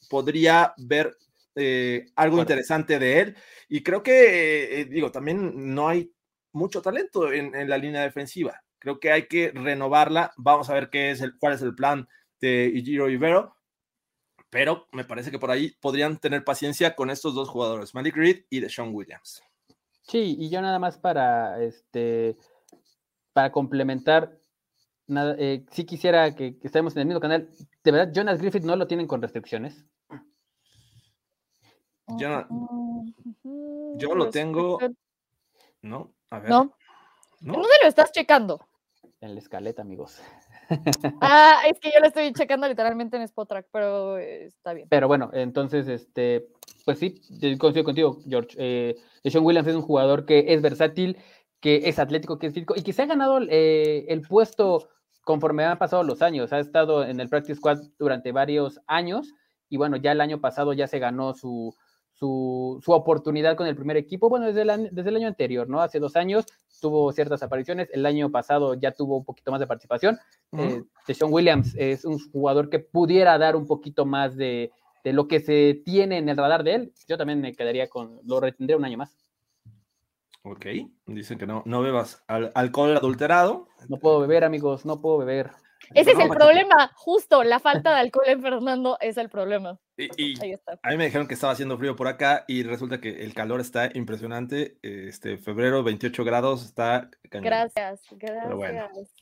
[0.08, 1.16] podría ver
[1.56, 3.36] eh, algo interesante de él.
[3.68, 6.12] Y creo que, eh, digo, también no hay
[6.52, 8.62] mucho talento en, la línea defensiva.
[8.80, 10.32] Creo que hay que renovarla.
[10.36, 12.08] Vamos a ver qué es el, cuál es el plan
[12.40, 13.54] de Igiro Ibero.
[14.48, 18.44] Pero me parece que por ahí podrían tener paciencia con estos dos jugadores, Malik Reed
[18.50, 19.42] y de Sean Williams.
[20.02, 22.36] Sí, y yo nada más para este
[23.32, 24.40] para complementar,
[25.06, 27.48] nada, eh, sí quisiera que, estemos en el mismo canal.
[27.84, 29.84] ¿De verdad Jonas Griffith no lo tienen con restricciones?
[32.18, 32.44] Yo,
[33.96, 34.78] yo lo tengo.
[35.82, 36.50] No, a ver.
[36.50, 36.76] No.
[37.40, 37.52] ¿No?
[37.52, 38.68] ¿Dónde lo estás checando?
[39.20, 40.18] En la escaleta, amigos.
[41.20, 44.88] Ah, es que yo lo estoy checando literalmente en Spotrack, pero eh, está bien.
[44.88, 46.48] Pero bueno, entonces, este,
[46.86, 47.20] pues sí,
[47.58, 48.56] coincido contigo, George.
[48.58, 51.18] Eh, Sean Williams es un jugador que es versátil,
[51.60, 54.88] que es atlético, que es físico y que se ha ganado eh, el puesto
[55.22, 56.54] conforme han pasado los años.
[56.54, 59.34] Ha estado en el Practice Squad durante varios años
[59.68, 61.76] y bueno, ya el año pasado ya se ganó su,
[62.20, 64.28] su, oportunidad con el primer equipo.
[64.28, 65.80] Bueno, desde el, desde el año anterior, ¿no?
[65.80, 66.44] Hace dos años
[66.80, 67.88] tuvo ciertas apariciones.
[67.92, 70.18] El año pasado ya tuvo un poquito más de participación.
[70.52, 70.84] Uh
[71.28, 74.70] Williams es un jugador que pudiera dar un poquito más de,
[75.02, 76.92] de lo que se tiene en el radar de él.
[77.08, 79.16] Yo también me quedaría con, lo retendría un año más.
[80.42, 80.66] Ok,
[81.06, 83.66] dicen que no, no bebas alcohol adulterado.
[83.88, 85.50] No puedo beber, amigos, no puedo beber.
[85.94, 89.78] Ese es el problema, justo la falta de alcohol en Fernando es el problema.
[89.96, 90.34] Y,
[90.82, 93.60] A mí me dijeron que estaba haciendo frío por acá y resulta que el calor
[93.60, 94.78] está impresionante.
[94.82, 99.14] Este febrero, 28 grados, está Gracias, gracias.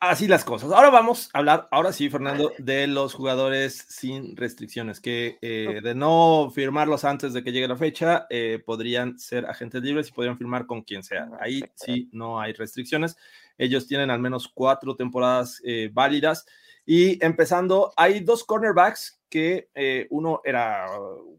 [0.00, 0.72] Así las cosas.
[0.72, 5.94] Ahora vamos a hablar, ahora sí, Fernando, de los jugadores sin restricciones, que eh, de
[5.94, 10.38] no firmarlos antes de que llegue la fecha, eh, podrían ser agentes libres y podrían
[10.38, 11.28] firmar con quien sea.
[11.38, 13.16] Ahí sí no hay restricciones.
[13.62, 16.44] Ellos tienen al menos cuatro temporadas eh, válidas.
[16.84, 20.86] Y empezando, hay dos cornerbacks que eh, uno era,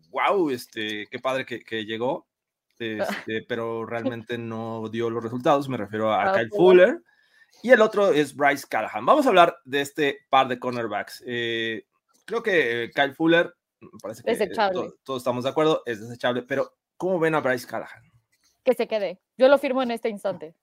[0.09, 2.25] wow, este, qué padre que, llegó,
[2.79, 5.67] este, pero realmente no dio los resultados.
[5.67, 7.01] Me refiero a Kyle Fuller.
[7.61, 9.05] Y el otro es Bryce Callahan.
[9.05, 11.21] Vamos a hablar de este par de cornerbacks.
[11.27, 11.85] Eh,
[12.23, 13.53] creo que Kyle Fuller,
[14.01, 14.49] parece que
[15.03, 18.03] todos estamos de acuerdo, es desechable, pero ¿cómo ven a Bryce Callahan?
[18.63, 19.19] Que se quede.
[19.37, 20.55] Yo lo firmo en este instante.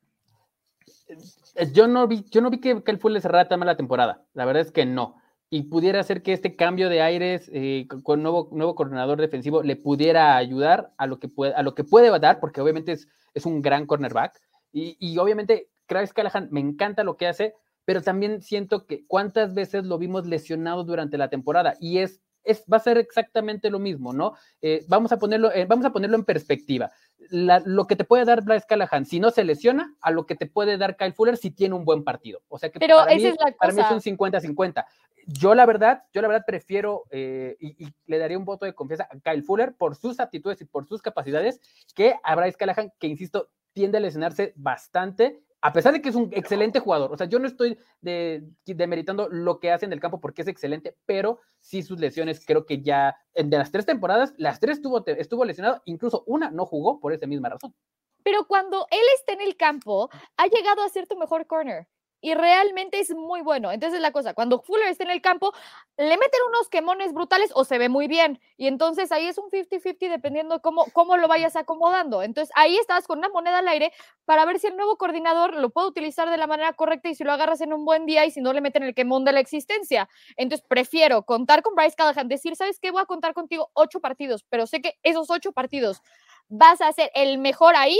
[1.09, 3.77] Eh, yo no vi, yo no vi que, que el Fuller cerrara tan mal la
[3.77, 4.25] temporada.
[4.35, 5.17] La verdad es que no.
[5.51, 9.77] Y pudiera ser que este cambio de aires eh, con nuevo, nuevo coordinador defensivo le
[9.77, 13.47] pudiera ayudar a lo que puede, a lo que puede dar, porque obviamente es, es
[13.47, 14.41] un gran cornerback.
[14.73, 19.55] Y, y obviamente, Travis Callahan me encanta lo que hace, pero también siento que cuántas
[19.55, 21.77] veces lo vimos lesionado durante la temporada.
[21.81, 24.35] Y es es, va a ser exactamente lo mismo, ¿no?
[24.61, 26.91] Eh, vamos, a ponerlo, vamos a ponerlo en perspectiva.
[27.31, 30.47] Lo que te puede dar Bryce Callahan si no se lesiona, a lo que te
[30.47, 32.43] puede dar Kyle Fuller si tiene un buen partido.
[32.49, 34.85] O sea que Pero para, mí, es para mí es un 50-50.
[35.27, 38.75] Yo la verdad, yo la verdad prefiero eh, y, y, le daría un voto de
[38.75, 41.61] confianza a Kyle Fuller por sus aptitudes y por sus capacidades
[41.95, 46.15] que a Bryce Callahan, que insisto, tiende a lesionarse bastante a pesar de que es
[46.15, 50.21] un excelente jugador, o sea, yo no estoy demeritando lo que hace en el campo
[50.21, 54.61] porque es excelente, pero sí sus lesiones, creo que ya de las tres temporadas, las
[54.61, 57.75] tres estuvo, estuvo lesionado, incluso una no jugó por esa misma razón.
[58.23, 61.89] Pero cuando él está en el campo, ha llegado a ser tu mejor corner
[62.21, 63.73] y realmente es muy bueno.
[63.73, 65.53] Entonces la cosa, cuando Fuller está en el campo,
[65.97, 68.41] le meten unos quemones brutales o se ve muy bien.
[68.57, 72.23] Y entonces ahí es un 50-50 dependiendo cómo, cómo lo vayas acomodando.
[72.23, 73.93] Entonces ahí estás con una moneda al aire
[74.25, 77.25] para ver si el nuevo coordinador lo puede utilizar de la manera correcta y si
[77.25, 79.41] lo agarras en un buen día y si no le meten el quemón de la
[79.41, 80.09] existencia.
[80.37, 82.91] Entonces prefiero contar con Bryce Callahan, decir, ¿sabes qué?
[82.91, 86.03] Voy a contar contigo ocho partidos, pero sé que esos ocho partidos
[86.49, 87.99] vas a ser el mejor ahí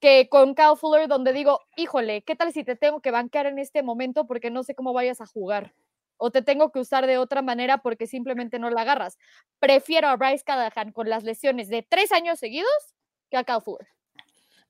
[0.00, 3.58] que con Kyle Fuller, donde digo, híjole, ¿qué tal si te tengo que bancar en
[3.58, 5.74] este momento porque no sé cómo vayas a jugar?
[6.18, 9.18] o te tengo que usar de otra manera porque simplemente no la agarras.
[9.58, 12.70] Prefiero a Bryce Callahan con las lesiones de tres años seguidos
[13.30, 13.88] que a Cal Fuller.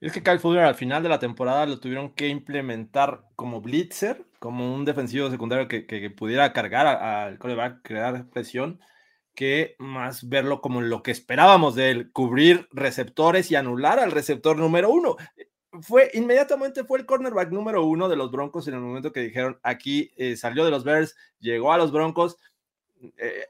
[0.00, 4.26] Es que Kyle Fuller al final de la temporada lo tuvieron que implementar como blitzer,
[4.38, 8.80] como un defensivo secundario que, que pudiera cargar al coreback, crear presión,
[9.36, 14.56] que más verlo como lo que esperábamos de él, cubrir receptores y anular al receptor
[14.56, 15.16] número uno.
[15.82, 19.60] Fue inmediatamente fue el cornerback número uno de los Broncos en el momento que dijeron
[19.62, 22.38] aquí eh, salió de los Bears, llegó a los Broncos,
[23.18, 23.46] eh,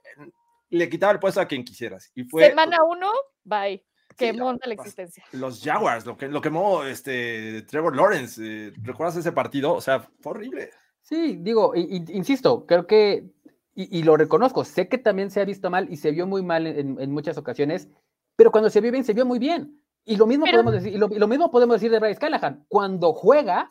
[0.68, 2.10] le quitaba el puesto a quien quisieras.
[2.14, 3.10] Y fue, Semana uno,
[3.44, 3.82] bye
[4.16, 5.24] quemó la existencia.
[5.32, 8.40] Los Jaguars, lo, que, lo quemó este, Trevor Lawrence.
[8.42, 9.74] Eh, ¿Recuerdas ese partido?
[9.74, 10.70] O sea, fue horrible.
[11.02, 13.30] Sí, digo, insisto, creo que,
[13.78, 16.66] y, lo reconozco, sé que también se ha visto mal y se vio muy mal
[16.66, 17.90] en, muchas ocasiones,
[18.34, 19.82] pero cuando se vio bien, se vio muy bien.
[20.02, 22.64] Y lo mismo, podemos, decir, y lo, mismo podemos decir de Bryce Callahan.
[22.68, 23.70] Cuando juega,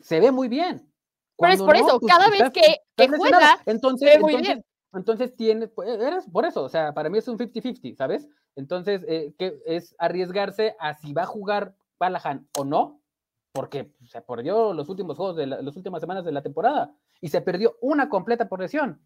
[0.00, 0.90] se ve muy bien.
[1.38, 2.80] pero es por eso, pues, cada vez que,
[3.16, 4.64] juega, entonces, se ve muy bien.
[4.92, 8.28] Entonces tiene, pues, eres por eso, o sea, para mí es un 50-50, ¿sabes?
[8.56, 13.00] Entonces, eh, que es arriesgarse a si va a jugar Balahan o no,
[13.52, 17.40] porque se perdió los últimos juegos de las últimas semanas de la temporada y se
[17.40, 19.00] perdió una completa por lesión.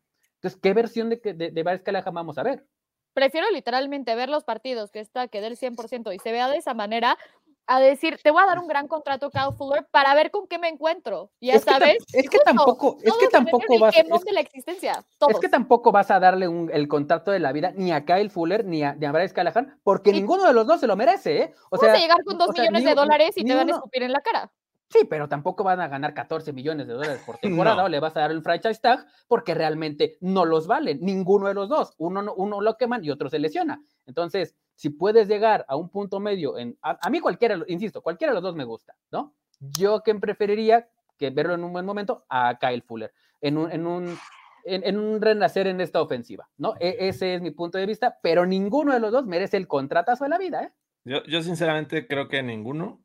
[0.45, 2.67] Entonces, ¿qué versión de, de, de Callahan vamos a ver?
[3.15, 6.75] Prefiero literalmente ver los partidos que está que del 100% y se vea de esa
[6.75, 7.17] manera
[7.67, 10.59] a decir, te voy a dar un gran contrato, Cal Fuller, para ver con qué
[10.59, 11.31] me encuentro.
[11.41, 11.97] Ya sabes.
[12.13, 13.97] es que tampoco, es que tampoco vas.
[13.97, 17.53] Es, de la existencia, es que tampoco vas a darle un, el contrato de la
[17.53, 20.67] vida ni a Kyle Fuller ni a, ni a Bryce Callahan, porque ninguno de los
[20.67, 21.55] dos se lo merece, ¿eh?
[21.71, 24.03] O sea, vas a llegar con dos millones de dólares y te van a escupir
[24.03, 24.53] en la cara.
[24.95, 28.17] Sí, pero tampoco van a ganar 14 millones de dólares por temporada o le vas
[28.17, 31.95] a dar el franchise tag porque realmente no los valen, ninguno de los dos.
[31.99, 33.83] Uno, uno lo queman y otro se lesiona.
[34.07, 38.35] Entonces, si puedes llegar a un punto medio, en, a, mí cualquiera, insisto, cualquiera de
[38.35, 39.35] los dos me gusta, ¿no?
[39.59, 43.89] Yo que preferiría que verlo en un buen momento a Kyle Fuller, en un, en
[43.89, 44.17] un,
[44.65, 46.75] en, un renacer en esta ofensiva, ¿no?
[46.79, 50.23] E, ese es mi punto de vista, pero ninguno de los dos merece el contratazo
[50.23, 50.73] de la vida, ¿eh?
[51.05, 53.03] Yo, yo sinceramente creo que ninguno.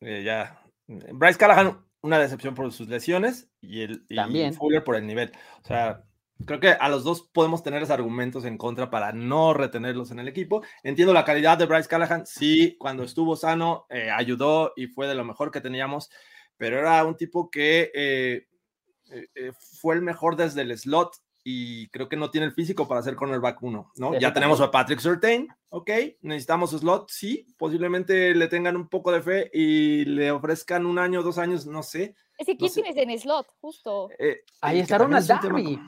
[0.00, 0.62] Eh, ya.
[0.88, 5.32] Bryce Callahan, una decepción por sus lesiones y el y Fuller por el nivel.
[5.62, 6.04] O sea,
[6.46, 10.28] Creo que a los dos podemos tener argumentos en contra para no retenerlos en el
[10.28, 10.62] equipo.
[10.84, 12.26] Entiendo la calidad de Bryce Callahan.
[12.26, 16.10] Sí, cuando estuvo sano, eh, ayudó y fue de lo mejor que teníamos,
[16.56, 18.46] pero era un tipo que eh,
[19.10, 21.16] eh, fue el mejor desde el slot
[21.48, 24.18] y creo que no tiene el físico para ser cornerback uno, ¿no?
[24.18, 25.90] Ya tenemos a Patrick Surtain, ok,
[26.22, 31.22] necesitamos slot, sí, posiblemente le tengan un poco de fe y le ofrezcan un año,
[31.22, 33.48] dos años, no sé es que ¿quién tienes en slot?
[33.60, 34.10] Justo.
[34.16, 35.80] Eh, ahí está Ronald Darby.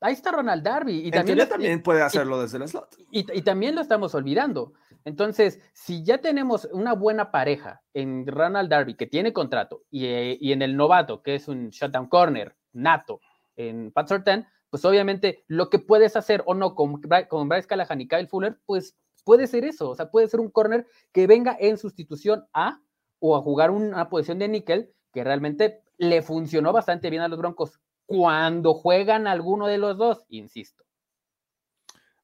[0.00, 1.06] Ahí está Ronald Darby.
[1.06, 2.96] Y también, también puede hacerlo desde el slot.
[3.10, 4.72] Y, también lo estamos olvidando.
[5.04, 10.38] Entonces, si ya tenemos una buena pareja en Ronald Darby, que tiene contrato, y, eh,
[10.40, 13.20] en el novato, que es un shutdown corner nato
[13.54, 18.00] en Pat Sorten, pues obviamente lo que puedes hacer o no con, con Bryce Callahan
[18.00, 19.90] y Kyle Fuller, pues puede ser eso.
[19.90, 22.80] O sea, puede ser un corner que venga en sustitución a
[23.18, 27.38] o a jugar una posición de níquel que realmente le funcionó bastante bien a los
[27.38, 30.84] Broncos cuando juegan alguno de los dos, insisto.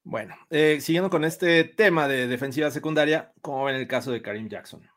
[0.03, 4.49] Bueno, eh, siguiendo con este tema de defensiva secundaria, ¿cómo ven el caso de Karim
[4.49, 4.89] Jackson?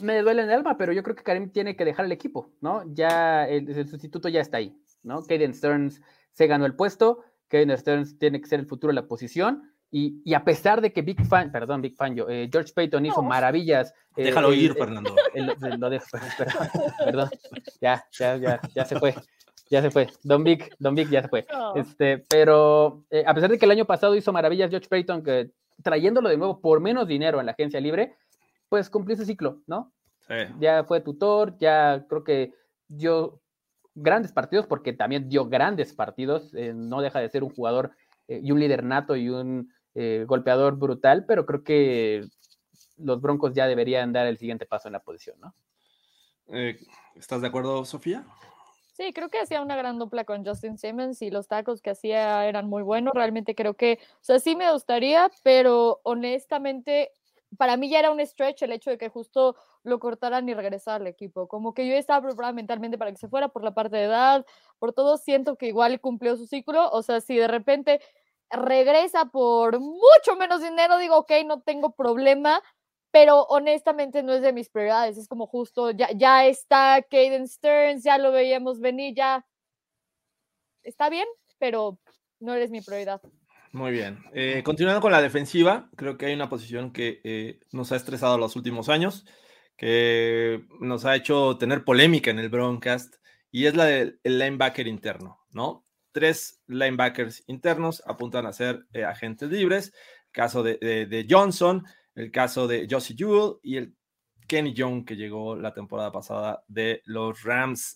[0.00, 2.50] Me duele en el alma, pero yo creo que Karim tiene que dejar el equipo,
[2.60, 2.82] ¿no?
[2.94, 4.74] Ya el, sustituto ya está ahí,
[5.06, 5.22] ¿no?
[5.22, 9.08] Kaden Stearns se ganó el puesto, Kaden Stearns tiene que ser el futuro de la
[9.08, 13.06] posición, y, a pesar de que Big Fan, perdón, Big Fan yo, eh, George Payton
[13.06, 13.94] hizo maravillas.
[14.16, 15.14] Eh, Déjalo ir, Fernando.
[15.78, 16.68] lo dejo, perdón,
[17.04, 17.30] perdón,
[17.80, 19.14] ya, ya, ya, ya se fue.
[19.70, 20.08] Ya se fue.
[20.22, 21.46] Don Big, Don Big ya se fue.
[21.76, 25.50] Este, pero eh, a pesar de que el año pasado hizo maravillas George Payton, que
[25.82, 28.16] trayéndolo de nuevo por menos dinero en la agencia libre,
[28.68, 29.92] pues cumplió su ciclo, ¿no?
[30.58, 32.52] Ya fue tutor, ya creo que
[32.88, 33.40] dio
[33.96, 36.52] grandes partidos, porque también dio grandes partidos.
[36.52, 37.90] no deja de ser un jugador
[38.28, 42.26] y un líder nato y un eh, golpeador brutal, pero creo que
[42.98, 45.54] los Broncos ya deberían dar el siguiente paso en la posición, ¿no?
[46.48, 46.78] Eh,
[47.14, 48.26] ¿Estás de acuerdo, Sofía?
[48.92, 52.46] Sí, creo que hacía una gran dupla con Justin Simmons y los tacos que hacía
[52.46, 53.14] eran muy buenos.
[53.14, 57.12] Realmente creo que, o sea, sí me gustaría, pero honestamente,
[57.56, 60.96] para mí ya era un stretch el hecho de que justo lo cortaran y regresara
[60.96, 61.48] al equipo.
[61.48, 64.46] Como que yo estaba preparada mentalmente para que se fuera por la parte de edad,
[64.78, 66.90] por todo, siento que igual cumplió su ciclo.
[66.90, 68.00] O sea, si de repente
[68.50, 72.62] regresa por mucho menos dinero, digo, ok, no tengo problema,
[73.10, 75.16] pero honestamente no es de mis prioridades.
[75.18, 79.46] Es como justo, ya, ya está Caden Stearns, ya lo veíamos venir, ya
[80.82, 81.26] está bien,
[81.58, 81.98] pero
[82.40, 83.20] no eres mi prioridad.
[83.76, 84.24] Muy bien.
[84.32, 88.38] Eh, continuando con la defensiva, creo que hay una posición que eh, nos ha estresado
[88.38, 89.26] los últimos años,
[89.76, 93.16] que nos ha hecho tener polémica en el broadcast
[93.50, 95.84] y es la del linebacker interno, ¿no?
[96.12, 99.92] Tres linebackers internos apuntan a ser eh, agentes libres,
[100.24, 103.94] el caso de, de, Johnson, el caso de Josie Jewell y el
[104.48, 107.94] Kenny Young que llegó la temporada pasada de los Rams.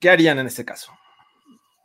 [0.00, 0.90] ¿Qué harían en este caso?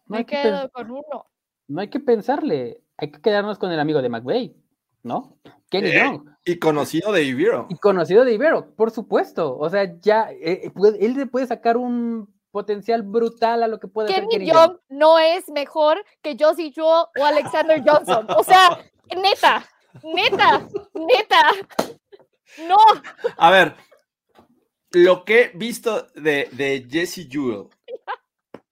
[0.06, 1.35] Me quedo con uno.
[1.68, 4.56] No hay que pensarle, hay que quedarnos con el amigo de McVeigh,
[5.04, 5.38] ¿no?
[5.70, 6.30] Kenny eh, Young.
[6.46, 7.68] Y conocido de Ibero.
[7.70, 9.58] Y conocido de Ibero, por supuesto.
[9.58, 14.08] O sea, ya eh, él le puede sacar un potencial brutal a lo que puede
[14.08, 14.78] Kenny hacer Kenny Young.
[14.90, 18.28] no es mejor que Josie Joe o Alexander Johnson.
[18.38, 18.80] O sea,
[19.16, 19.66] neta,
[20.04, 21.42] neta, neta.
[22.68, 22.78] No.
[23.38, 23.76] A ver,
[24.92, 27.68] lo que he visto de, de Jesse Jewell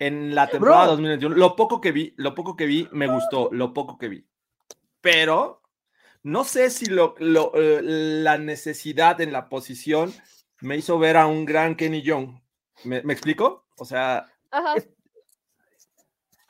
[0.08, 3.74] en la temporada 2021, lo poco que vi, lo poco que vi me gustó, lo
[3.74, 4.28] poco que vi.
[5.00, 5.62] Pero
[6.24, 10.14] no sé si lo, eh, la necesidad en la posición
[10.60, 12.40] me hizo ver a un gran Kenny Young.
[12.84, 13.66] ¿Me, explico?
[13.78, 14.26] O sea.
[14.52, 14.76] Ajá.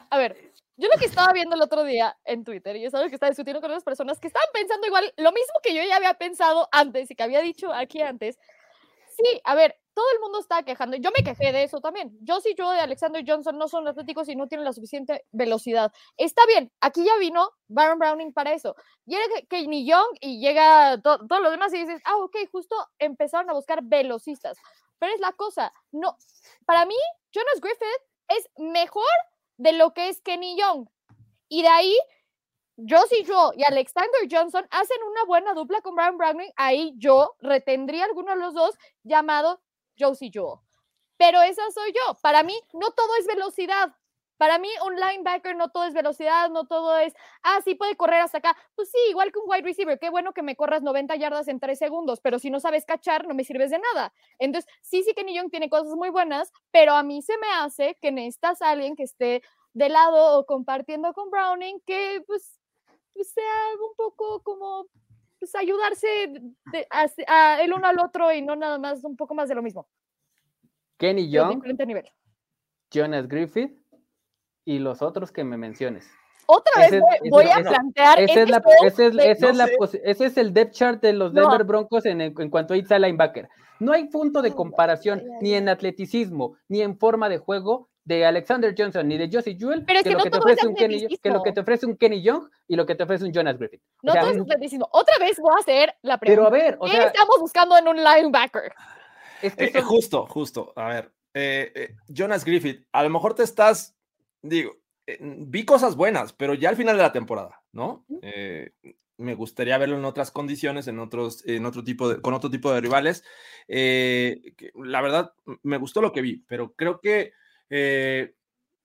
[0.10, 3.10] A ver, yo lo que estaba viendo el otro día en Twitter y es algo
[3.10, 5.96] que estaba discutiendo con otras personas que estaban pensando igual lo mismo que yo ya
[5.96, 8.40] había pensado antes y que había dicho aquí antes.
[9.24, 10.98] Sí, a ver, todo el mundo estaba quejando.
[10.98, 12.18] Yo me quejé de eso también.
[12.22, 15.92] Yo sí, yo de Alexander Johnson no son atléticos y no tienen la suficiente velocidad.
[16.18, 18.76] Está bien, aquí ya vino Baron Browning para eso.
[19.06, 23.50] Llega Kenny Young y llega todo, todo lo demás y dices, ah, ok, justo empezaron
[23.50, 24.58] a buscar velocistas.
[25.00, 26.18] Pero es la cosa, no,
[26.66, 26.96] para mí,
[27.32, 29.04] Jonas Griffith es mejor
[29.58, 30.88] de lo que es Kenny Young.
[31.50, 31.98] Y de ahí
[32.78, 36.52] Josie Joe y Alexander Johnson hacen una buena dupla con Brian Browning.
[36.56, 39.62] Ahí yo retendría alguno de los dos llamado
[39.98, 40.60] Josie Joe.
[41.18, 42.16] Pero esa soy yo.
[42.22, 43.94] Para mí, no todo es velocidad.
[44.38, 47.14] Para mí, un linebacker no todo es velocidad, no todo es,
[47.44, 48.58] ah, sí puede correr hasta acá.
[48.76, 50.00] Pues sí, igual que un wide receiver.
[50.00, 53.28] Qué bueno que me corras 90 yardas en 3 segundos, pero si no sabes cachar,
[53.28, 54.14] no me sirves de nada.
[54.40, 57.98] Entonces, sí, sí, Kenny Young tiene cosas muy buenas, pero a mí se me hace
[58.02, 59.44] que necesitas alguien que esté
[59.74, 62.60] de lado o compartiendo con Browning que, pues
[63.24, 64.88] sea un poco como
[65.40, 66.08] pues, ayudarse
[67.28, 69.88] a, el uno al otro y no nada más un poco más de lo mismo.
[70.98, 71.62] Kenny Young,
[72.90, 73.78] Jonas Griffith
[74.66, 76.10] y los otros que me menciones.
[76.46, 78.20] Otra vez voy, a plantear.
[78.20, 78.44] Ese
[80.26, 83.50] es, el depth chart de los Denver Broncos en, en, cuanto a inside linebacker.
[83.80, 88.74] No hay punto de comparación ni en atleticismo ni en forma de juego de Alexander
[88.78, 91.52] Johnson ni de Josie Jewell que, lo que, te ofrece un Kenny, que lo que
[91.54, 93.82] te ofrece un Kenny Young y lo que te ofrece un Jonas Griffith.
[94.02, 94.90] No todo es atleticismo.
[94.92, 96.50] Otra vez voy a hacer la pregunta.
[96.50, 98.74] Pero a ver, o ¿qué estamos buscando en un linebacker?
[99.42, 100.74] Es que eh, justo, justo.
[100.76, 103.96] A ver, eh, eh, Jonas Griffith, a lo mejor te estás,
[104.42, 104.74] digo,
[105.20, 108.06] vi cosas buenas, pero ya al final de la temporada, ¿no?
[109.16, 112.74] me gustaría verlo en otras condiciones, en otros, en otro tipo de, con otro tipo
[112.74, 113.24] de rivales.
[113.68, 117.32] la verdad, me gustó lo que vi, pero creo que
[117.70, 118.34] eh,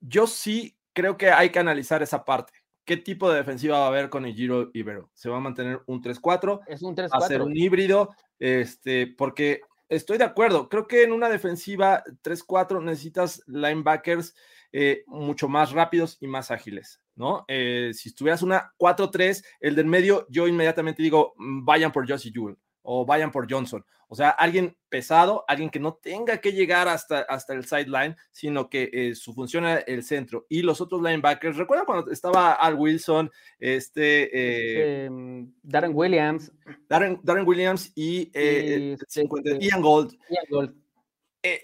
[0.01, 2.53] yo sí creo que hay que analizar esa parte.
[2.85, 5.11] ¿Qué tipo de defensiva va a haber con el Giro Ibero?
[5.13, 6.61] ¿Se va a mantener un 3-4?
[6.67, 7.11] Es un 3-4.
[7.13, 8.15] ¿Va a ser un híbrido?
[8.39, 10.69] Este, porque estoy de acuerdo.
[10.69, 14.35] Creo que en una defensiva 3-4 necesitas linebackers
[14.73, 17.45] eh, mucho más rápidos y más ágiles, ¿no?
[17.49, 22.33] Eh, si estuvieras una 4-3, el del medio, yo inmediatamente digo, mm, vayan por Josie
[22.33, 23.85] Jewell o vayan por Johnson.
[24.11, 28.71] O sea, alguien pesado, alguien que no tenga que llegar hasta, hasta el sideline, sino
[28.71, 30.47] que eh, su función el centro.
[30.49, 34.23] Y los otros linebackers, ¿recuerdan cuando estaba Al Wilson, este...
[34.33, 36.51] Eh, este mm, Darren Williams.
[36.89, 39.29] Darren, Williams y, eh, este,
[39.61, 40.19] Ian Gold.
[40.31, 40.88] Ian Gold.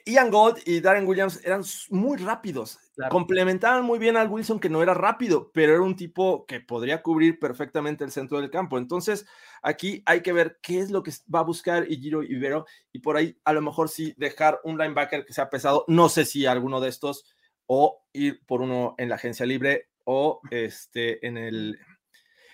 [0.07, 2.79] Ian Gold y Darren Williams eran muy rápidos.
[3.11, 7.03] Complementaban muy bien al Wilson, que no era rápido, pero era un tipo que podría
[7.03, 8.79] cubrir perfectamente el centro del campo.
[8.79, 9.27] Entonces,
[9.63, 13.17] aquí hay que ver qué es lo que va a buscar Igiro Ibero y por
[13.17, 15.85] ahí a lo mejor sí dejar un linebacker que sea pesado.
[15.89, 17.25] No sé si alguno de estos
[17.67, 21.79] o ir por uno en la agencia libre o este en el,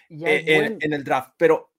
[0.08, 1.34] eh, en, el draft.
[1.36, 1.69] Pero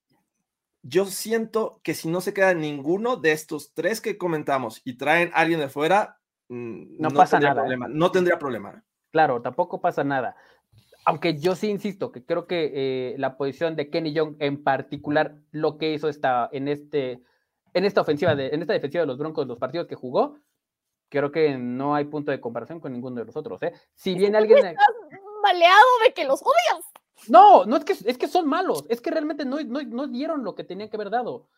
[0.82, 5.30] yo siento que si no se queda ninguno de estos tres que comentamos y traen
[5.32, 6.18] a alguien de fuera,
[6.52, 7.66] Mm, no, pasa nada.
[7.66, 7.78] ¿eh?
[7.88, 8.84] No tendría problema.
[9.10, 10.36] Claro, tampoco pasa nada.
[11.06, 15.36] Aunque yo sí insisto que creo que eh, la posición de Kenny Young en particular,
[15.50, 17.22] lo que hizo esta, en, este,
[17.72, 20.38] en esta ofensiva, de, en esta defensiva de los Broncos, los partidos que jugó,
[21.08, 23.62] creo que no hay punto de comparación con ninguno de los otros.
[23.62, 23.72] ¿eh?
[23.94, 24.58] Si bien alguien.
[24.58, 24.94] Estás
[25.42, 26.84] maleado de que los odias.
[27.28, 30.54] No, no es que, es que son malos, es que realmente no, no, dieron lo
[30.54, 31.48] que tenían que haber dado.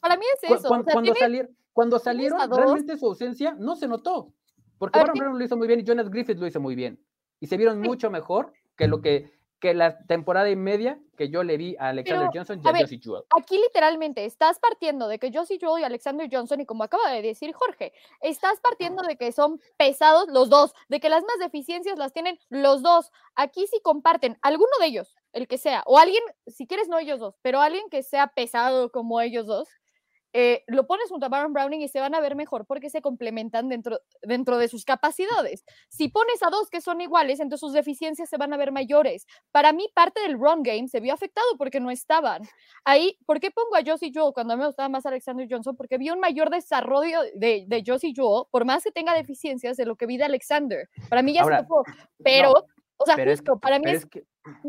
[0.00, 0.68] Para mí es eso.
[0.68, 4.32] cuando, salieron, cuando salieron, realmente su ausencia no se notó.
[4.78, 6.98] Porque Aaron Brown lo hizo muy bien y Jonas Griffith lo hizo muy bien.
[7.38, 9.30] Y se vieron mucho mejor que lo que,
[9.60, 12.70] que la temporada y media que yo le vi a Alexander Pero, Johnson y a
[12.70, 13.24] a ver, Josie Jewell.
[13.38, 17.20] Aquí literalmente estás partiendo de que Josie Jewell y Alexander Johnson, y como acaba de
[17.20, 17.92] decir Jorge,
[18.22, 22.38] estás partiendo de que son pesados los dos, de que las más deficiencias las tienen
[22.48, 23.12] los dos.
[23.34, 27.20] Aquí sí comparten alguno de ellos, el que sea, o alguien, si quieres no ellos
[27.20, 29.68] dos, pero alguien que sea pesado como ellos dos,
[30.32, 33.02] eh, lo pones junto a Baron Browning y se van a ver mejor porque se
[33.02, 35.64] complementan dentro, dentro de sus capacidades.
[35.88, 39.26] Si pones a dos que son iguales, entonces sus deficiencias se van a ver mayores.
[39.50, 42.42] Para mí, parte del run game se vio afectado porque no estaban.
[42.84, 45.76] Ahí, ¿por qué pongo a Josie Jewell cuando a mí me gustaba más Alexander Johnson?
[45.76, 49.86] Porque vi un mayor desarrollo de, de Josie Jewell, por más que tenga deficiencias, de
[49.86, 50.88] lo que vi de Alexander.
[51.08, 51.84] Para mí ya Ahora, se tocó.
[52.22, 52.66] Pero,
[52.96, 54.24] o sea, pero es justo, para mí es que,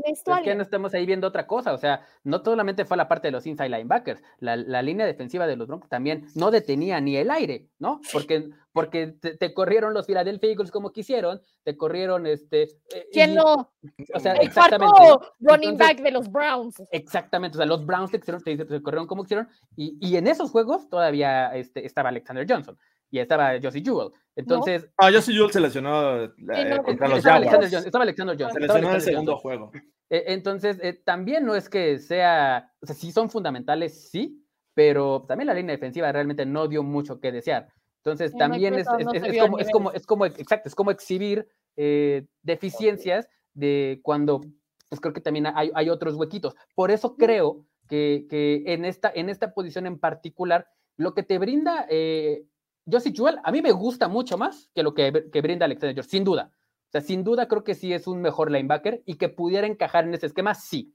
[0.06, 1.74] esto es que no estamos ahí viendo otra cosa.
[1.74, 5.48] O sea, no solamente fue la parte de los inside linebackers, la, la línea defensiva
[5.48, 8.02] de los Broncos también no detenía ni el aire, ¿no?
[8.12, 12.64] Porque, porque te, te corrieron los Philadelphia Eagles como quisieron, te corrieron este.
[12.64, 13.72] eh, ¿Quién y- no?
[14.14, 14.94] O sea, El exactamente.
[14.98, 15.50] cuarto ¿no?
[15.52, 16.82] running Entonces, back de los Browns.
[16.92, 20.52] Exactamente, o sea, los Browns te, te, te corrieron como quisieron, y, y en esos
[20.52, 22.78] juegos todavía este, estaba Alexander Johnson
[23.12, 24.12] y estaba Josie Jewell.
[24.36, 27.54] Entonces, Ah, sí, Jules se lesionó eh, no, contra estaba los estaba, Jaguars.
[27.54, 28.54] Alexander Johnson, estaba Alexander Johnson.
[28.54, 29.72] Se lesionó en el segundo juego.
[30.10, 34.44] Eh, Entonces, eh, también no es que sea, o sea, sí son fundamentales, sí,
[34.74, 37.68] pero también la línea defensiva realmente no dio mucho que desear.
[37.98, 43.28] Entonces, también es, no como, es, como, es como, exacto, es como exhibir eh, deficiencias
[43.54, 44.42] de cuando,
[44.90, 46.56] pues creo que también hay, hay otros huequitos.
[46.74, 51.38] Por eso creo que, que en, esta, en esta posición en particular, lo que te
[51.38, 52.46] brinda eh,
[52.90, 55.12] Josie Jewell, a mí me gusta mucho más que lo que,
[55.42, 56.52] brinda Alexander George, sin duda.
[56.54, 60.06] O sea, sin duda creo que sí es un mejor linebacker y que pudiera encajar
[60.06, 60.94] en ese esquema, sí.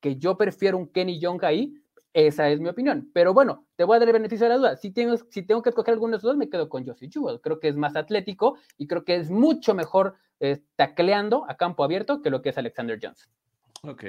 [0.00, 1.74] Que yo prefiero un Kenny Young ahí,
[2.12, 3.10] esa es mi opinión.
[3.12, 4.76] Pero bueno, te voy a dar el beneficio de la duda.
[4.76, 7.40] Si tengo, si tengo que escoger alguno de dos, me quedo con Josie Jewell.
[7.40, 11.84] Creo que es más atlético y creo que es mucho mejor eh, tacleando a campo
[11.84, 13.30] abierto que lo que es Alexander Johnson.
[13.84, 14.04] Ok,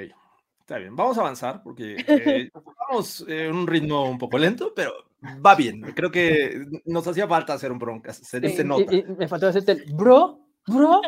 [0.69, 0.95] está bien.
[0.95, 2.51] Vamos a avanzar porque eh,
[2.89, 4.93] vamos en un ritmo un poco lento, pero
[5.43, 5.81] va bien.
[5.95, 8.17] Creo que nos hacía falta hacer un broncas.
[8.17, 8.93] Se, nota.
[8.95, 11.01] y- y me faltó decirte, el bro, bro,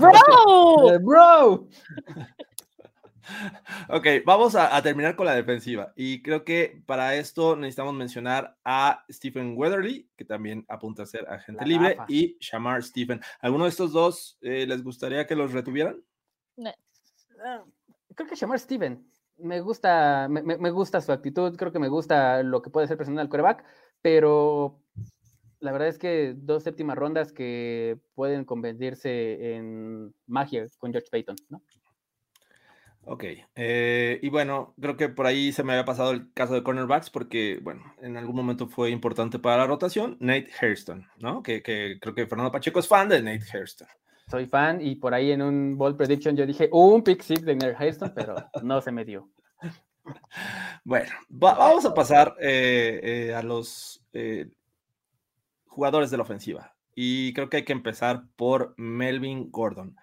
[0.00, 0.94] ¡Bro!
[0.94, 1.68] eh, bro.
[3.88, 5.92] Ok, vamos a, a terminar con la defensiva.
[5.94, 11.26] Y creo que para esto necesitamos mencionar a Stephen Weatherly, que también apunta a ser
[11.28, 12.06] agente La libre, gafa.
[12.08, 13.20] y Shamar Stephen.
[13.40, 16.02] ¿Alguno de estos dos eh, les gustaría que los retuvieran?
[17.44, 17.62] Ah,
[18.14, 19.06] creo que Shamar Steven.
[19.38, 23.22] Me gusta, me, gusta su actitud, creo que me gusta lo que puede ser presionar
[23.22, 23.64] al quarterback,
[24.00, 24.78] pero
[25.58, 31.36] la verdad es que dos séptimas rondas que pueden convertirse en magia con George Payton,
[31.48, 31.62] ¿no?
[33.04, 33.24] Ok,
[33.56, 37.10] eh, y bueno, creo que por ahí se me había pasado el caso de cornerbacks
[37.10, 41.42] porque, bueno, en algún momento fue importante para la rotación, Nate Hairston, ¿no?
[41.42, 43.88] Que, que creo que Fernando Pacheco es fan de Nate Hairston.
[44.32, 47.54] Soy fan y por ahí en un bold prediction yo dije un pick six de
[47.54, 49.28] Nate Hairston, pero no se me dio.
[50.84, 54.48] Bueno, va- vamos a pasar eh, eh, a los eh,
[55.66, 56.74] jugadores de la ofensiva.
[56.94, 59.96] Y creo que hay que empezar por Melvin Gordon.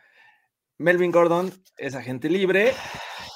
[0.77, 2.73] Melvin Gordon es agente libre.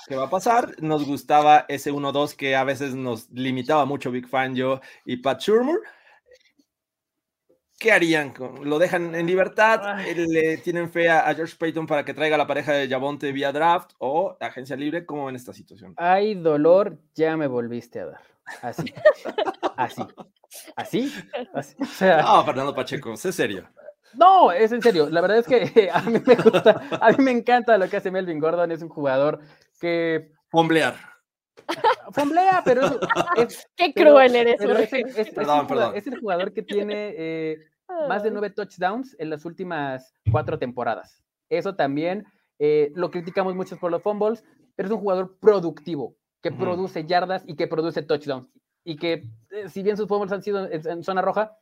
[0.07, 0.75] ¿Qué va a pasar?
[0.79, 5.81] Nos gustaba ese 1-2 que a veces nos limitaba mucho Big Fangio y Pat Shurmur.
[7.79, 8.33] ¿Qué harían?
[8.63, 9.97] ¿Lo dejan en libertad?
[10.05, 13.91] ¿Le tienen fe a, George Payton para que traiga la pareja de Javonte vía draft
[13.97, 15.05] o agencia libre?
[15.05, 15.93] ¿Cómo ven esta situación?
[15.97, 18.21] Hay dolor, ya me volviste a dar.
[18.61, 18.93] Así,
[19.77, 20.01] así,
[20.75, 21.13] así,
[21.53, 21.75] así.
[21.79, 23.67] O sea, No, Fernando Pacheco, sé serio.
[24.15, 25.09] No, es en serio.
[25.09, 28.11] La verdad es que a mí me gusta, a mí me encanta lo que hace
[28.11, 28.71] Melvin Gordon.
[28.71, 29.39] Es un jugador
[29.79, 31.12] que Homblear.
[32.11, 32.91] Fomblea, pero es,
[33.37, 35.95] es- Qué pero- cruel eres, pero es, el- es- es Perdón, el jugador, perdón.
[35.95, 37.57] es el jugador que tiene eh,
[38.07, 41.23] más de nueve touchdowns en las últimas cuatro temporadas.
[41.49, 42.25] Eso también
[42.59, 44.43] eh, lo criticamos mucho por los fumbles,
[44.75, 48.47] pero es un jugador productivo, que produce yardas y que produce touchdowns.
[48.83, 51.57] Y que, eh, si bien sus fumbles han sido en, en zona roja,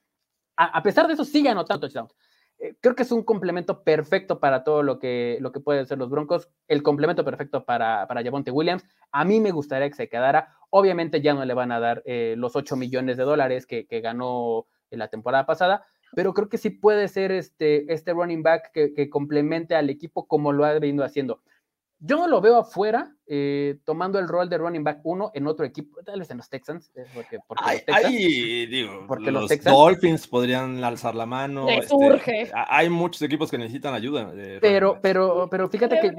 [0.58, 2.14] a, a pesar de eso sigue anotando touchdowns.
[2.62, 5.97] Eh, creo que es un complemento perfecto para todo lo que, lo que pueden ser
[5.97, 8.86] los Broncos, el complemento perfecto para, para Javonte Williams.
[9.12, 10.55] A mí me gustaría que se quedara.
[10.70, 14.68] Obviamente ya no le van a dar eh, los 8 millones de dólares que, ganó
[14.91, 15.86] en la temporada pasada,
[16.16, 20.51] pero creo que sí puede ser este, este running back que complemente al equipo como
[20.51, 21.41] lo ha venido haciendo.
[22.04, 25.66] Yo no lo veo afuera eh, tomando el rol de running back uno en otro
[25.66, 29.41] equipo, tal vez en los Texans, eh, porque, porque Ay, los Texans- digo, porque los
[29.43, 31.68] los, Texans- Dolphins podrían alzar la mano.
[31.68, 32.52] Les este, urge.
[32.54, 34.34] hay muchos equipos que necesitan ayuda.
[34.60, 36.12] pero, pero, pero fíjate que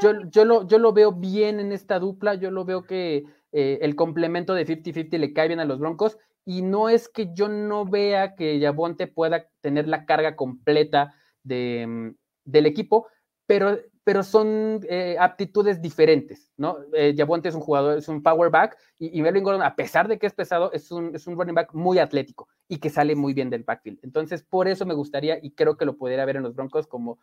[0.00, 3.78] yo- yo, lo, yo lo veo bien en esta dupla, yo lo veo que eh,
[3.82, 7.48] el complemento de 50-50 le cae bien a los Broncos y no es que yo
[7.48, 12.08] no vea que Yabonte pueda tener la carga completa de, mm,
[12.46, 13.06] del equipo,
[13.46, 16.78] pero, pero son eh, aptitudes diferentes, ¿no?
[16.92, 20.26] Eh, es un jugador, es un power back y, Melvin Gordon, a pesar de que
[20.26, 23.50] es pesado, es un, es un running back muy atlético y que sale muy bien
[23.50, 24.00] del backfield.
[24.02, 27.18] Entonces, por eso me gustaría y creo que lo pudiera ver en los Broncos como,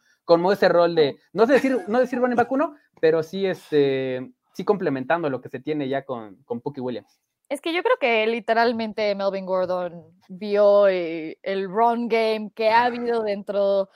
[0.52, 4.64] ese rol de, no sé decir, no decir running back uno, pero sí, este, sí
[4.64, 7.22] complementando lo que se tiene ya con, con Pookie Williams.
[7.52, 12.86] Es que yo creo que literalmente Melvin Gordon vio eh, el run game que ha
[12.86, 13.90] habido dentro,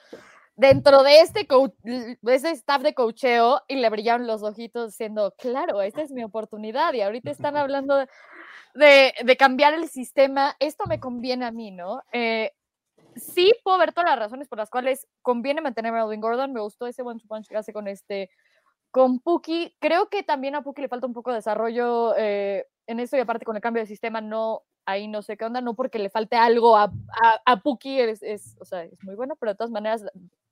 [0.56, 1.48] dentro de este,
[2.24, 6.94] ese staff de cocheo y le brillaron los ojitos diciendo, claro, esta es mi oportunidad
[6.94, 8.06] y ahorita están hablando
[8.76, 12.02] de, de cambiar el sistema, esto me conviene a mí, ¿no?
[12.12, 12.52] Eh,
[13.16, 16.62] sí puedo ver todas las razones por las cuales conviene mantener a Melvin Gordon, me
[16.62, 18.30] gustó ese one to punch que hace con este
[18.92, 23.02] con Puki, creo que también a Puki le falta un poco de desarrollo eh, en
[23.02, 25.74] eso y aparte con el cambio de sistema no, ahí no sé qué onda, no
[25.74, 26.94] porque le falte algo a,
[27.46, 30.06] a, Puki, es, es, o sea, es muy bueno, pero de todas maneras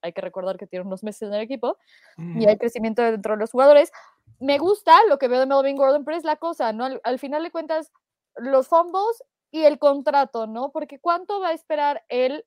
[0.03, 1.77] hay que recordar que tiene unos meses en el equipo
[2.17, 3.91] y hay crecimiento dentro de los jugadores.
[4.39, 6.85] Me gusta lo que veo de Melvin Gordon, pero es la cosa, ¿no?
[6.85, 7.91] Al, al final de cuentas,
[8.35, 10.71] los fumbles y el contrato, ¿no?
[10.71, 12.45] Porque ¿cuánto va a esperar él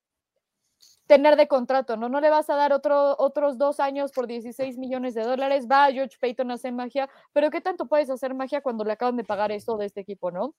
[1.07, 2.09] tener de contrato, ¿no?
[2.09, 5.91] No le vas a dar otro, otros dos años por 16 millones de dólares, va
[5.93, 9.25] George Payton a hacer magia, pero ¿qué tanto puedes hacer magia cuando le acaban de
[9.25, 10.55] pagar eso de este equipo, ¿no?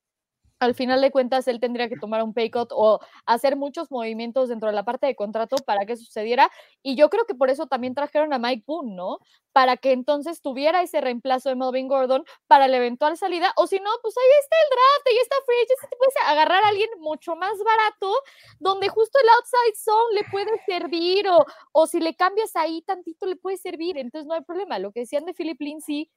[0.59, 4.49] Al final de cuentas él tendría que tomar un pay cut o hacer muchos movimientos
[4.49, 6.49] dentro de la parte de contrato para que sucediera.
[6.83, 9.19] Y yo creo que por eso también trajeron a Mike Boone, ¿no?
[9.51, 13.53] Para que entonces tuviera ese reemplazo de Melvin Gordon para la eventual salida.
[13.55, 16.67] O si no, pues ahí está el draft, ahí está Free Agency, puedes agarrar a
[16.69, 18.13] alguien mucho más barato,
[18.59, 23.25] donde justo el outside zone le puede servir o, o si le cambias ahí tantito
[23.25, 23.97] le puede servir.
[23.97, 24.79] Entonces no hay problema.
[24.79, 26.09] Lo que decían de Philip Lindsay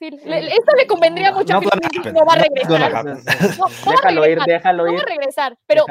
[0.00, 3.16] esto le convendría mucho a Philip no va a regresar.
[3.86, 4.92] déjalo ir, déjalo ir.
[4.92, 5.84] No va a regresar, pero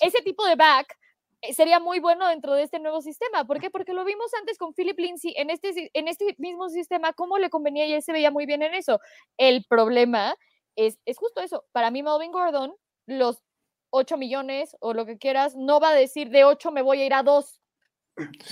[0.00, 0.96] ese tipo de back
[1.42, 3.44] eh, sería muy bueno dentro de este nuevo sistema.
[3.44, 3.70] ¿Por qué?
[3.70, 7.50] Porque lo vimos antes con Philip Lindsay en este, en este mismo sistema, cómo le
[7.50, 9.00] convenía y él se veía muy bien en eso.
[9.36, 10.34] El problema
[10.76, 11.64] es, es justo eso.
[11.72, 12.74] Para mí, Melvin Gordon,
[13.06, 13.42] los
[13.90, 17.06] 8 millones o lo que quieras, no va a decir de 8 me voy a
[17.06, 17.60] ir a 2.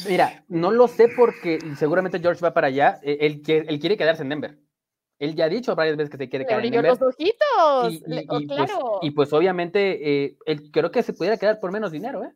[0.08, 2.98] Mira, no lo sé porque seguramente George va para allá.
[3.02, 4.58] E, él, él quiere quedarse en Denver.
[5.20, 6.90] Él ya ha dicho varias veces que se quiere quedar en Denver.
[6.90, 7.92] los ojitos.
[7.92, 8.98] Y, y, pues, claro.
[9.02, 12.32] y, pues, obviamente eh, él creo que se pudiera quedar por menos dinero, ¿eh?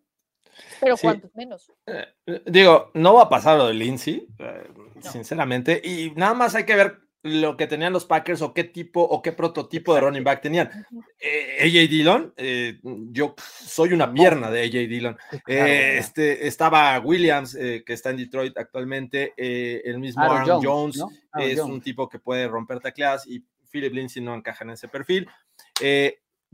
[0.80, 1.72] Pero ¿cuántos menos?
[1.86, 4.68] Eh, digo, no va a pasar lo de Lindsay, eh,
[5.00, 5.80] sinceramente.
[5.82, 9.22] Y nada más hay que ver lo que tenían los Packers o qué tipo o
[9.22, 10.70] qué prototipo de running back tenían.
[11.18, 15.16] Eh, AJ Dillon, eh, yo soy una pierna de AJ Dillon.
[15.46, 21.02] Eh, este, estaba Williams, que está en Detroit actualmente, el mismo Aaron, Jones,
[21.40, 25.26] es un tipo que puede romper teclas y Philip Lindsay no encaja en ese perfil.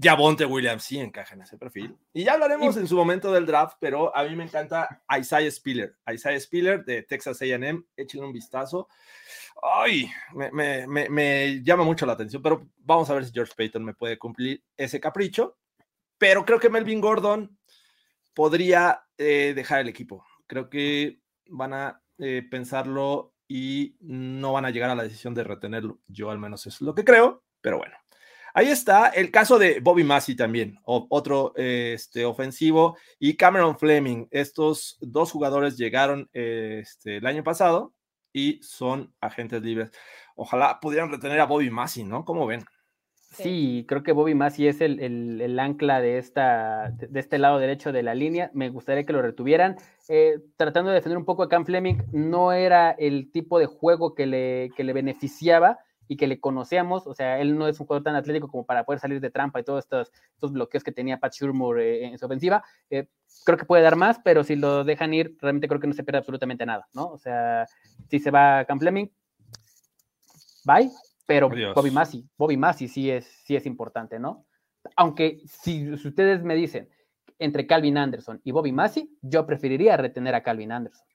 [0.00, 1.96] Javonte Williams sí encaja en ese perfil.
[2.12, 5.96] Y ya hablaremos en su momento del draft, pero a mí me encanta Isaiah Spiller.
[6.12, 8.88] Isaiah Spiller de Texas AM, échenle un vistazo.
[9.62, 13.84] Ay, me, me, me, llama mucho la atención, pero vamos a ver si George Payton
[13.84, 15.58] me puede cumplir ese capricho.
[16.16, 17.58] Pero creo que Melvin Gordon
[18.34, 20.24] podría eh, dejar el equipo.
[20.46, 25.44] Creo que van a eh, pensarlo y no van a llegar a la decisión de
[25.44, 26.00] retenerlo.
[26.06, 27.99] Yo al menos es lo que creo, pero bueno.
[28.54, 34.26] Ahí está el caso de Bobby Massey también, otro este, ofensivo, y Cameron Fleming.
[34.30, 37.94] Estos dos jugadores llegaron este, el año pasado
[38.32, 39.90] y son agentes libres.
[40.34, 42.24] Ojalá pudieran retener a Bobby Massey, ¿no?
[42.24, 42.64] ¿Cómo ven?
[43.32, 45.00] Sí, creo que Bobby Massey es el,
[45.40, 48.50] el, ancla de, esta, de este lado derecho de la línea.
[48.54, 49.76] Me gustaría que lo retuvieran.
[50.08, 54.16] Eh, tratando de defender un poco a Cam Fleming, no era el tipo de juego
[54.16, 55.78] que le, que le beneficiaba
[56.10, 58.82] y que le conocíamos, o sea, él no es un jugador tan atlético como para
[58.82, 62.18] poder salir de trampa y todos estos, estos bloqueos que tenía Pat Shurmur eh, en
[62.18, 62.64] su ofensiva.
[62.90, 63.06] Eh,
[63.44, 66.02] creo que puede dar más, pero si lo dejan ir, realmente creo que no se
[66.02, 67.12] pierde absolutamente nada, ¿no?
[67.12, 67.64] O sea,
[68.08, 69.06] si se va Cam Fleming,
[70.64, 70.90] bye,
[71.26, 74.46] pero Bobby Massey, Bobby Massey sí es, sí es importante, ¿no?
[74.96, 76.88] Aunque si, si ustedes me dicen
[77.38, 81.06] entre Calvin Anderson y Bobby Massey, yo preferiría retener a Calvin Anderson.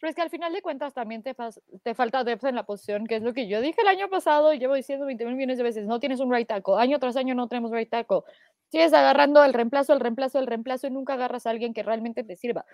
[0.00, 1.36] Pero es que al final de cuentas también te,
[1.82, 4.52] te falta depth en la posición, que es lo que yo dije el año pasado
[4.54, 7.16] y llevo diciendo 20 mil millones de veces, no tienes un right tackle, año tras
[7.16, 8.22] año no tenemos right tackle.
[8.70, 12.24] Sigues agarrando el reemplazo, el reemplazo, el reemplazo y nunca agarras a alguien que realmente
[12.24, 12.64] te sirva.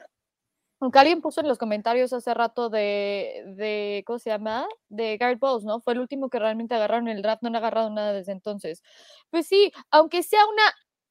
[0.78, 4.66] Aunque alguien puso en los comentarios hace rato de, de ¿cómo se llama?
[4.88, 5.80] De Garrett Bowles, ¿no?
[5.80, 8.82] Fue el último que realmente agarraron el draft, no han agarrado nada desde entonces.
[9.30, 10.62] Pues sí, aunque sea una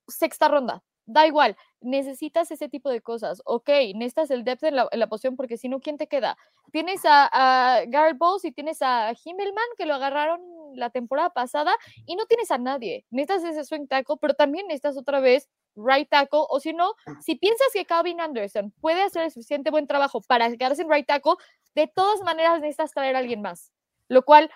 [0.07, 3.41] sexta ronda, da igual, necesitas ese tipo de cosas.
[3.45, 6.37] Ok, necesitas el depth en la, en la posición porque si no, ¿quién te queda?
[6.71, 10.41] Tienes a, a Garrett Bowles y tienes a Himmelman que lo agarraron
[10.75, 11.73] la temporada pasada
[12.05, 13.05] y no tienes a nadie.
[13.11, 17.35] Necesitas ese swing tackle, pero también necesitas otra vez right tackle, o si no, si
[17.35, 21.33] piensas que Calvin Anderson puede hacer el suficiente buen trabajo para quedarse en right tackle,
[21.75, 23.71] de todas maneras necesitas traer a alguien más.
[24.07, 24.49] Lo cual,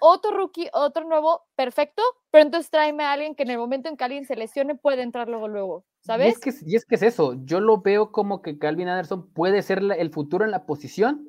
[0.00, 3.96] otro rookie, otro nuevo, perfecto, pero entonces tráeme a alguien que en el momento en
[3.96, 6.28] que alguien se lesione puede entrar luego, luego, ¿sabes?
[6.28, 9.32] Y es que, y es, que es eso, yo lo veo como que Calvin Anderson
[9.32, 11.28] puede ser el futuro en la posición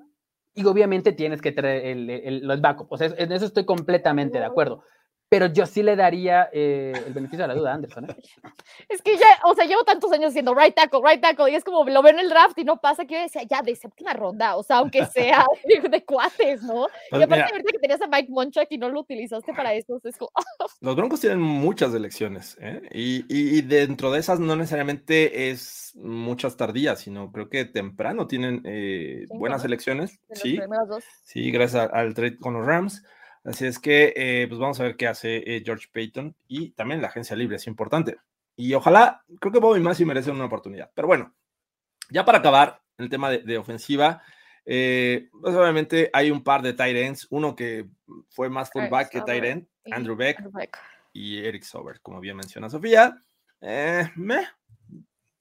[0.54, 4.40] y obviamente tienes que traer el, el, los backup, o sea, en eso estoy completamente
[4.40, 4.84] de acuerdo
[5.32, 8.04] pero yo sí le daría eh, el beneficio de la duda a Anderson.
[8.10, 8.16] ¿eh?
[8.90, 11.64] Es que ya, o sea, llevo tantos años siendo right tackle, right tackle, y es
[11.64, 14.12] como lo veo en el draft y no pasa que yo decía, ya, de séptima
[14.12, 15.46] ronda, o sea, aunque sea
[15.90, 16.88] de, cuates, ¿no?
[17.10, 20.02] Pues y aparte, ahorita que tenías a Mike Monchak y no lo utilizaste para eso,
[20.04, 20.32] es como...
[20.82, 22.82] Los Broncos tienen muchas elecciones, ¿eh?
[22.92, 28.64] Y, y, dentro de esas no necesariamente es muchas tardías, sino creo que temprano tienen
[28.66, 30.60] eh, buenas elecciones, sí,
[31.24, 33.02] sí, gracias al trade con los Rams.
[33.44, 37.02] Así es que, eh, pues vamos a ver qué hace eh, George Payton y también
[37.02, 38.18] la agencia libre, es importante.
[38.56, 40.92] Y ojalá, creo que Bobby Massey merece una oportunidad.
[40.94, 41.34] Pero bueno,
[42.10, 44.22] ya para acabar el tema de, ofensiva,
[44.66, 47.88] eh, pues obviamente hay un par de tight ends, uno que
[48.30, 50.38] fue más fullback que tight end, Andrew Beck,
[51.14, 53.24] y Eric Sober, como bien menciona Sofía.
[54.16, 54.48] Me,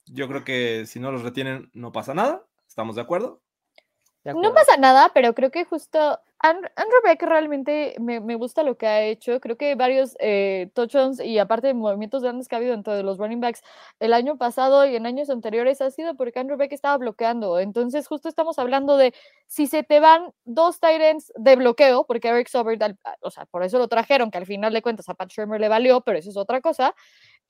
[0.05, 3.41] yo creo que si no los retienen no pasa nada, ¿estamos de acuerdo?
[4.23, 8.87] No pasa nada, pero creo que justo Andrew Beck realmente me, me, gusta lo que
[8.87, 9.39] ha hecho.
[9.39, 13.03] Creo que varios eh, touchdowns y aparte de movimientos grandes que ha habido dentro de
[13.03, 13.61] los running backs
[13.99, 17.59] el año pasado y en años anteriores ha sido porque Andrew Beck estaba bloqueando.
[17.59, 19.13] Entonces, justo estamos hablando de
[19.45, 22.81] si se te van dos Tyrants de bloqueo, porque Eric Sobert,
[23.21, 25.69] o sea, por eso lo trajeron, que al final de cuentas a Pat Shermer le
[25.69, 26.95] valió, pero eso es otra cosa.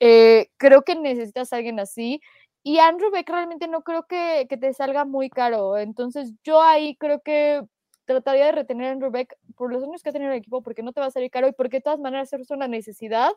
[0.02, 2.22] Eh, creo que necesitas a alguien así.
[2.64, 5.78] Y Andrew Beck realmente no creo que, que, te salga muy caro.
[5.78, 7.64] Entonces yo ahí creo que
[8.06, 10.84] trataría de retener a Andrew Beck por los años que ha tenido el equipo porque
[10.84, 13.32] no te va a salir caro y porque de todas maneras es una necesidad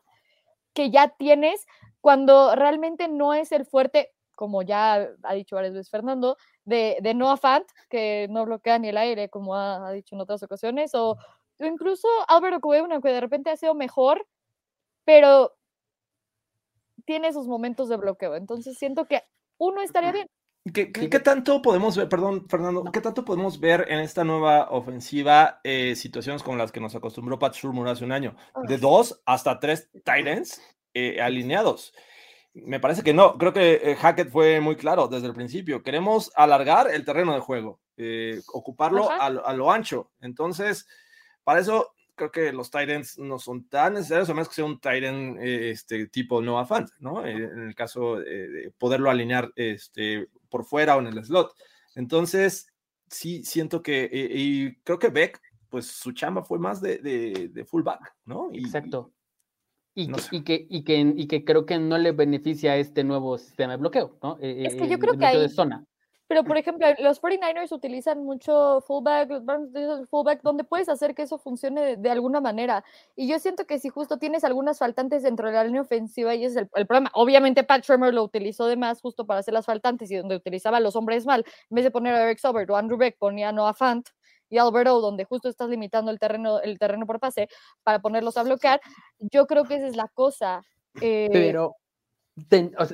[0.73, 1.67] que ya tienes
[2.01, 7.15] cuando realmente no es el fuerte, como ya ha dicho varias veces Fernando, de, de
[7.15, 11.17] Noah Fant, que no bloquea ni el aire, como ha, dicho en otras ocasiones, o,
[11.61, 14.27] incluso Álvaro Cuevana, que de repente ha sido mejor,
[15.05, 15.55] pero
[17.05, 18.35] tiene esos momentos de bloqueo.
[18.35, 19.23] Entonces siento que
[19.59, 20.29] uno estaría bien.
[20.73, 25.61] ¿Qué, qué, tanto podemos ver, perdón, Fernando, qué tanto podemos ver en esta nueva ofensiva
[25.63, 28.35] eh, situaciones como las que nos acostumbró Pat Shurmur hace un año?
[28.67, 30.63] De dos hasta tres Titans
[30.95, 31.93] eh, alineados.
[32.55, 35.83] Me parece que no, creo que eh, Hackett fue muy claro desde el principio.
[35.83, 37.81] Queremos alargar el terreno de juego,
[38.55, 40.13] ocuparlo a, a, lo ancho.
[40.23, 40.87] Entonces,
[41.43, 44.81] para eso creo que los Titans no son tan necesarios, a menos que sea un
[44.81, 47.25] Titan eh, este, tipo Noah Fant, ¿no?
[47.27, 51.55] Eh, en el caso de poderlo alinear este, por fuera o en el slot.
[51.95, 52.73] Entonces,
[53.09, 57.65] sí, siento que, eh, y creo que Beck, pues su chamba fue más de, de,
[57.65, 58.51] fullback, ¿no?
[58.53, 59.13] Exacto.
[59.97, 63.39] Y, y, que, y, que, y que creo que no le beneficia a este nuevo
[63.39, 64.39] sistema de bloqueo, ¿no?
[64.41, 65.85] Es que yo creo que hay, de zona.
[66.35, 69.29] Pero, por ejemplo, los 49ers utilizan mucho fullback,
[70.11, 72.83] fullback, donde puedes hacer que eso funcione de, alguna manera.
[73.15, 76.45] Y yo siento que si justo tienes algunas faltantes dentro de la línea ofensiva, y
[76.45, 77.09] es el, problema.
[77.15, 80.79] Obviamente, Pat Shermer lo utilizó de más justo para hacer las faltantes y donde utilizaba
[80.79, 83.51] a los hombres mal, en vez de poner a Eric Sobert o Andrew Beck, ponía
[83.51, 84.09] a Noah Fant
[84.51, 87.49] y Alberto, donde justo estás limitando el terreno, el terreno por pase
[87.85, 88.81] para ponerlos a bloquear.
[89.21, 90.63] Yo creo que esa es la cosa.
[91.01, 91.77] Eh, Pero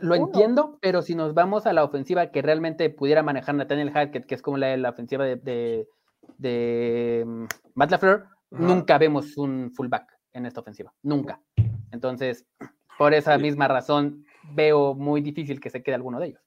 [0.03, 4.27] lo entiendo, pero si nos vamos a la ofensiva que realmente pudiera manejar Nathaniel Hackett,
[4.27, 5.89] que es como la, la ofensiva de, de,
[6.39, 11.41] de mm, Matt LaFleur, nunca vemos un fullback en esta ofensiva, nunca.
[11.91, 12.47] Entonces,
[12.99, 16.43] por esa misma razón, veo muy difícil que se quede alguno de ellos.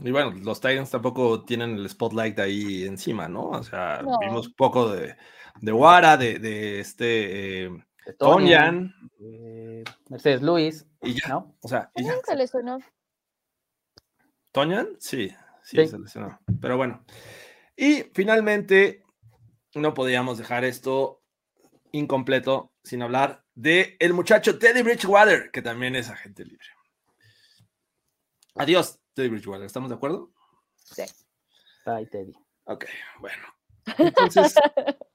[0.00, 3.50] Y bueno, los Titans tampoco tienen el spotlight ahí encima, ¿no?
[3.50, 5.16] O sea, vimos poco de,
[5.60, 7.84] de Wara, de, de este eh,
[8.14, 10.86] Tonyan, eh, Mercedes Luis.
[11.02, 11.56] Y ya, ¿no?
[11.60, 12.14] O sea, y ya.
[12.24, 12.78] se lesionó.
[14.52, 14.96] ¿Toñan?
[14.98, 15.32] Sí,
[15.62, 16.40] sí, se lesionó.
[16.60, 17.04] Pero bueno.
[17.76, 19.04] Y finalmente,
[19.74, 21.22] no podíamos dejar esto
[21.92, 26.66] incompleto sin hablar de el muchacho Teddy Bridgewater, que también es agente libre.
[28.54, 29.66] Adiós, Teddy Bridgewater.
[29.66, 30.32] ¿Estamos de acuerdo?
[30.76, 31.02] Sí.
[31.84, 32.32] Bye, Teddy.
[32.64, 32.86] Ok,
[33.20, 33.44] bueno.
[33.98, 34.54] Entonces.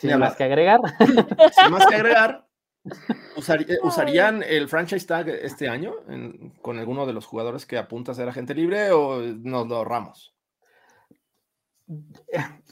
[0.08, 0.80] sin más que agregar.
[0.98, 2.46] Sin más que agregar.
[3.82, 5.94] ¿Usarían el franchise tag este año
[6.62, 10.34] con alguno de los jugadores que apunta a ser agente libre o nos lo ahorramos?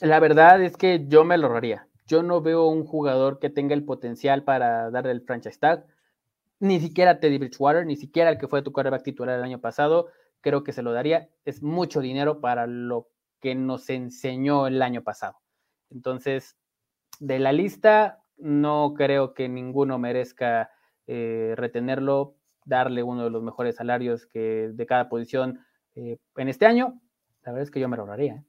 [0.01, 1.89] La verdad es que yo me lo ahorraría.
[2.07, 5.85] Yo no veo un jugador que tenga el potencial para darle el franchise tag.
[6.61, 10.09] Ni siquiera Teddy Bridgewater, ni siquiera el que fue tu quarterback titular el año pasado.
[10.41, 11.29] Creo que se lo daría.
[11.45, 13.09] Es mucho dinero para lo
[13.41, 15.39] que nos enseñó el año pasado.
[15.91, 16.57] Entonces,
[17.19, 20.71] de la lista, no creo que ninguno merezca
[21.07, 22.35] eh, retenerlo.
[22.65, 25.65] darle uno de los mejores salarios que de cada posición
[25.95, 27.01] eh, en este año,
[27.43, 28.35] la verdad es que yo me lo ahorraría.
[28.35, 28.45] ¿eh?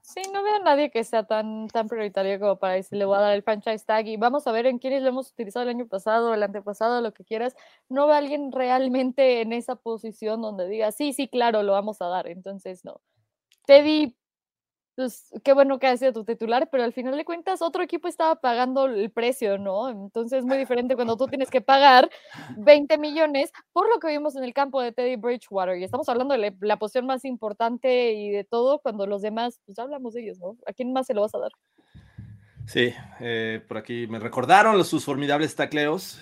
[0.00, 3.16] Sí, no veo a nadie que sea tan, tan prioritario como para decir, le voy
[3.16, 5.70] a dar el franchise tag y vamos a ver en quiénes lo hemos utilizado el
[5.70, 7.56] año pasado, el antepasado, lo que quieras.
[7.88, 12.02] No veo a alguien realmente en esa posición donde diga, sí, sí, claro, lo vamos
[12.02, 12.26] a dar.
[12.26, 13.00] Entonces, no.
[13.66, 14.14] Teddy
[14.94, 18.08] pues qué bueno que ha sido tu titular, pero al final de cuentas otro equipo
[18.08, 19.88] estaba pagando el precio, ¿no?
[19.88, 22.10] Entonces es muy diferente cuando tú tienes que pagar
[22.56, 25.78] 20 millones por lo que vimos en el campo de Teddy Bridgewater.
[25.78, 29.78] Y estamos hablando de la posición más importante y de todo cuando los demás, pues
[29.78, 30.56] hablamos de ellos, ¿no?
[30.66, 31.52] ¿A quién más se lo vas a dar?
[32.66, 36.20] Sí, eh, por aquí me recordaron sus formidables tacleos.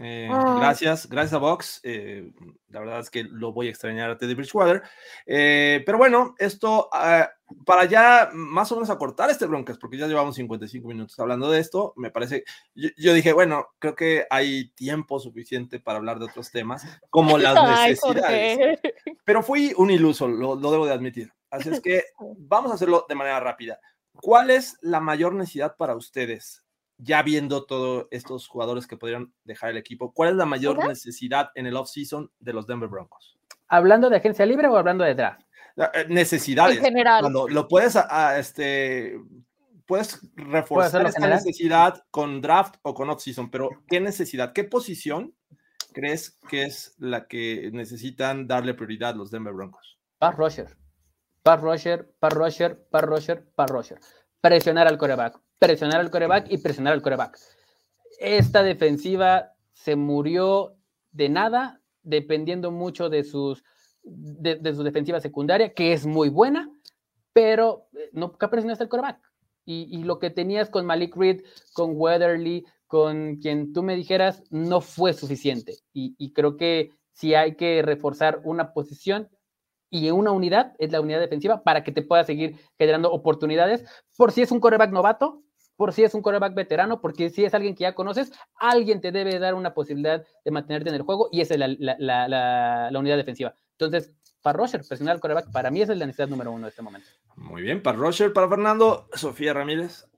[0.00, 1.80] Eh, gracias, gracias a Vox.
[1.82, 2.30] Eh,
[2.68, 4.82] la verdad es que lo voy a extrañar a Teddy Bridgewater.
[5.26, 7.30] Eh, pero bueno, esto ah,
[7.64, 11.60] para ya más o menos acortar este broncas, porque ya llevamos 55 minutos hablando de
[11.60, 16.50] esto, me parece, yo, dije, bueno, creo que hay tiempo suficiente para hablar de otros
[16.50, 18.80] temas, como las necesidades.
[19.24, 21.32] pero fui un iluso, lo, lo debo de admitir.
[21.50, 22.02] Así es que
[22.38, 23.78] vamos a hacerlo de manera rápida.
[24.20, 26.63] ¿Cuál es la mayor necesidad para ustedes
[26.98, 31.50] ya viendo todos estos jugadores que podrían dejar el equipo, ¿cuál es la mayor necesidad
[31.54, 33.38] en el off-season de los Denver Broncos?
[33.68, 35.42] ¿Hablando de agencia libre o hablando de draft?
[35.76, 36.78] Eh, necesidades.
[36.78, 37.20] En general.
[37.22, 37.98] Cuando lo puedes,
[38.36, 39.18] este,
[39.86, 44.52] puedes reforzar esa necesidad con draft o con off-season, pero ¿qué necesidad?
[44.52, 45.34] ¿Qué posición
[45.92, 49.98] crees que es la que necesitan darle prioridad los Denver Broncos?
[50.18, 50.76] Pass rusher.
[51.42, 54.00] Pass rusher, pass rusher, pass rusher, pass rusher.
[54.40, 57.38] Presionar al coreback presionar al coreback y presionar al coreback.
[58.20, 60.76] Esta defensiva se murió
[61.12, 63.64] de nada, dependiendo mucho de, sus,
[64.02, 66.70] de, su defensiva secundaria, que es muy buena,
[67.32, 69.20] pero eh, no presionaste al coreback.
[69.66, 71.40] Y, lo que tenías con Malik Reed,
[71.72, 75.78] con Weatherly, con quien tú me dijeras, no fue suficiente.
[75.94, 79.30] Y, y creo que si hay que reforzar una posición,
[79.94, 83.84] y una unidad es la unidad defensiva para que te pueda seguir generando oportunidades.
[84.16, 85.44] Por si es un coreback novato,
[85.76, 89.12] por si es un coreback veterano, porque si es alguien que ya conoces, alguien te
[89.12, 93.54] debe dar una posibilidad de mantenerte en el juego y esa es la, unidad defensiva.
[93.78, 96.70] Entonces, para Roger, presionar al coreback, para mí esa es la necesidad número uno de
[96.70, 97.08] este momento.
[97.36, 100.08] Muy bien, para Roger, para Fernando, Sofía Ramírez.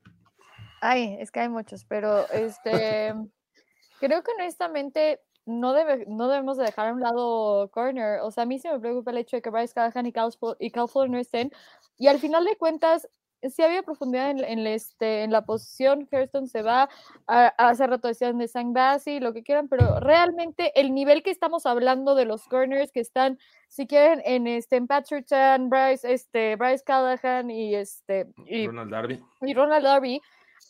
[0.80, 3.12] Ay, es que hay muchos, pero este,
[4.00, 8.20] creo que honestamente no, debe, no debemos de dejar a un lado corner.
[8.20, 10.30] O sea, a mí se me preocupa el hecho de que Bryce Callahan y Cal,
[10.58, 11.52] y Cal no estén.
[11.96, 13.08] Y al final de cuentas,
[13.42, 16.88] si había profundidad en, este, en la posición, Hurston se va,
[17.26, 21.66] a, hacer rotación de Sang Bassi, lo que quieran, pero realmente el nivel que estamos
[21.66, 23.38] hablando de los corners que están,
[23.68, 25.26] si quieren, en, este, en Patrick
[25.60, 29.24] Bryce, este, Bryce Callahan y, este, y Ronald Darby.
[29.42, 30.20] Y Ronald Darby,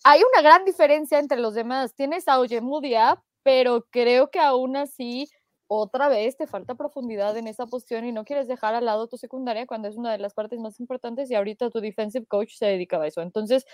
[0.05, 1.95] hay una gran diferencia entre los demás.
[1.95, 5.31] Tienes a Ojemudia, pero creo que aún así
[5.69, 9.19] otra vez te falta profundidad en esa posición y no quieres dejar al lado tu
[9.19, 12.67] secundaria cuando es una de las partes más importantes y ahorita tu defensive coach se
[12.67, 13.23] dedica a eso.
[13.23, 13.65] Entonces,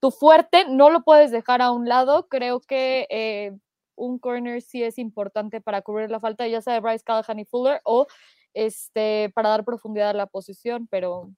[0.00, 2.26] tu fuerte no lo puedes dejar a un lado.
[2.26, 3.52] Creo que eh,
[3.94, 7.44] un corner sí es importante para cubrir la falta, ya sea de Bryce Callahan y
[7.44, 8.08] Fuller o
[8.52, 11.30] este, para dar profundidad a la posición, pero...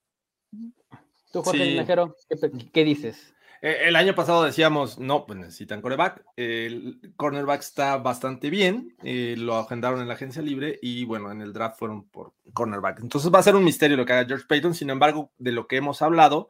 [1.30, 3.34] Tú, Jorge ¿qué, ¿qué dices?
[3.62, 6.24] Eh, el año pasado decíamos, no, pues necesitan coreback.
[6.36, 8.96] El cornerback está bastante bien.
[9.04, 13.00] Eh, lo agendaron en la agencia libre y bueno, en el draft fueron por cornerback.
[13.00, 14.74] Entonces va a ser un misterio lo que haga George Payton.
[14.74, 16.48] Sin embargo, de lo que hemos hablado,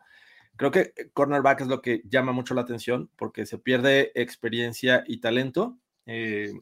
[0.57, 5.21] creo que cornerback es lo que llama mucho la atención porque se pierde experiencia y
[5.21, 5.77] talento.
[6.07, 6.55] Eh,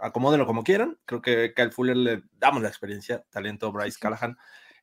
[0.00, 0.98] acomódenlo como quieran.
[1.04, 4.38] Creo que Kyle Fuller le damos la experiencia, talento, Bryce Callahan.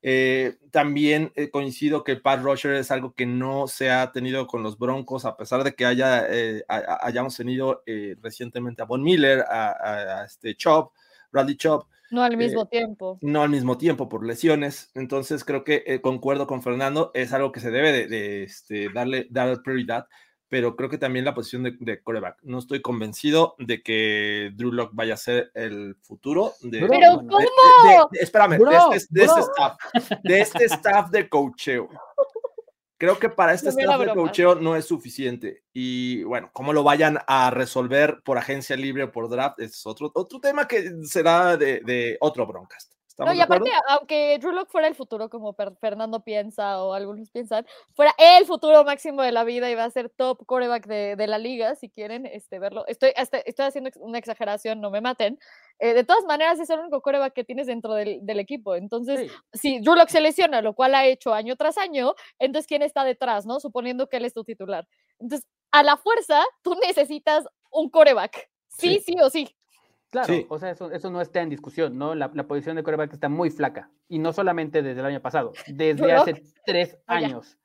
[0.07, 4.61] Eh, también eh, coincido que Pat Rusher es algo que no se ha tenido con
[4.61, 7.81] los Broncos, a pesar de que haya, eh, hayamos tenido
[8.21, 10.93] recientemente a Von Miller, a, este Chop,
[11.31, 11.87] Bradley Chop.
[12.11, 13.17] No al mismo tiempo.
[13.23, 14.91] No al mismo tiempo por lesiones.
[14.93, 19.25] Entonces creo que concuerdo con Fernando, es algo que se debe de, de este, darle,
[19.31, 20.05] dar prioridad
[20.49, 22.37] pero creo que también la posición de, coreback.
[22.43, 26.85] No estoy convencido de que Drew Lock vaya a ser el futuro de.
[26.87, 28.09] ¿Pero cómo?
[28.11, 29.77] espérame, de, este, este, staff,
[30.23, 31.89] de este staff de coacheo.
[32.97, 35.63] Creo que para este staff de coacheo no es suficiente.
[35.73, 40.11] Y bueno, cómo lo vayan a resolver por agencia libre o por draft es otro,
[40.13, 42.94] otro tema que será de, de otro broadcast.
[43.17, 47.65] No, y aparte, aunque Drew Lock fuera el futuro, como Fernando piensa o algunos piensan,
[47.93, 51.27] fuera el futuro máximo de la vida y va a ser top coreback de, de
[51.27, 52.85] la liga, si quieren este, verlo.
[52.87, 55.39] Estoy, estoy haciendo una exageración, no me maten.
[55.79, 58.75] Eh, de todas maneras, es el único coreback que tienes dentro del, del equipo.
[58.75, 62.81] Entonces, si Drew Lock se lesiona, lo cual ha hecho año tras año, entonces, ¿quién
[62.81, 63.61] está detrás, no?
[63.61, 64.87] Suponiendo que él es tu titular.
[65.19, 68.49] Entonces, a la fuerza, tú necesitas un coreback.
[68.67, 69.54] sí, sí o sí.
[70.15, 70.45] Claro, Sí.
[70.49, 72.15] o sea, eso, eso no está en discusión, ¿no?
[72.15, 73.89] La, la posición de coreback está muy flaca.
[74.07, 76.21] Y no solamente desde el año pasado, desde Bro.
[76.21, 77.57] hace tres Ah, años.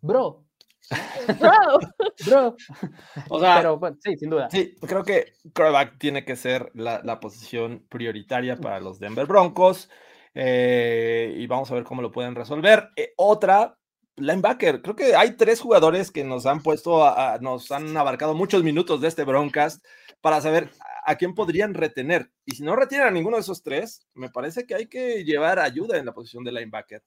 [0.00, 0.44] Bro,
[1.40, 1.78] Bro.
[2.26, 2.56] bro.
[3.30, 4.50] O sea, Pero bueno, sí, sin duda.
[4.50, 9.88] Sí, creo que quarterback tiene que ser la, la posición prioritaria para los Denver Broncos.
[10.34, 12.88] eh, y vamos a ver cómo lo pueden resolver.
[12.96, 13.78] Eh, otra,
[14.16, 14.82] linebacker.
[14.82, 18.62] Creo que hay tres jugadores que nos han puesto, a- a- nos han abarcado muchos
[18.62, 19.84] minutos de este Broncast
[20.20, 20.70] para saber
[21.04, 22.30] a, a quién podrían retener.
[22.44, 25.58] Y si no retienen a ninguno de esos tres, me parece que hay que llevar
[25.58, 27.02] ayuda en la posición de linebacker.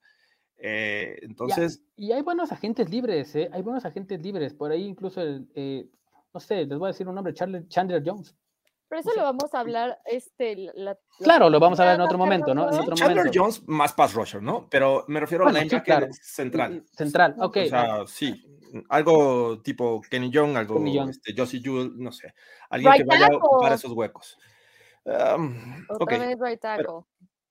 [0.57, 3.49] Eh, entonces, Y hay buenos agentes libres, ¿eh?
[3.51, 4.53] Hay buenos agentes libres.
[4.53, 5.87] Por ahí incluso, el, eh,
[6.33, 8.35] no sé, les voy a decir un nombre, Chandler Jones.
[8.87, 11.85] Pero eso O sea, lo vamos a hablar, este, la- la- Claro, lo vamos a
[11.85, 12.69] ver en la- otro la- momento, ¿no?
[12.69, 13.39] En la- otro Chandler momento.
[13.39, 14.67] Jones más pass rusher, ¿no?
[14.69, 16.13] Pero me refiero Bueno, a sí, linebacker claro.
[16.21, 16.83] central.
[16.95, 17.57] Central, ok.
[17.57, 18.45] O sea, sí,
[18.89, 21.09] algo tipo Kenny Young, algo Kenny Young.
[21.09, 22.33] este, Josie Jewell, no sé.
[22.69, 23.75] Alguien que Right vaya a ocupar tackle.
[23.75, 24.37] esos huecos.
[25.05, 27.01] Um, Otra ok, vez right tackle.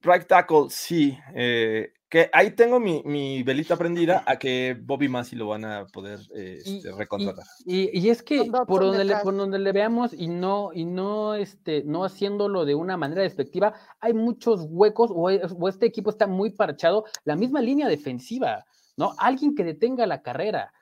[0.03, 1.17] right tackle, sí.
[1.35, 5.85] eh, que ahí tengo mi, mi velita prendida a que Bobby Massey lo van a
[5.87, 7.45] poder eh, Y- este, y- recontratar.
[7.67, 11.35] Y, y es que por donde, le, por donde le veamos y no, y no,
[11.35, 16.29] este, no haciéndolo de una manera despectiva, hay muchos huecos o, o este equipo está
[16.29, 17.05] muy parchado.
[17.25, 18.65] La misma línea defensiva,
[18.97, 19.15] ¿no?
[19.19, 20.73] Alguien que detenga la carrera.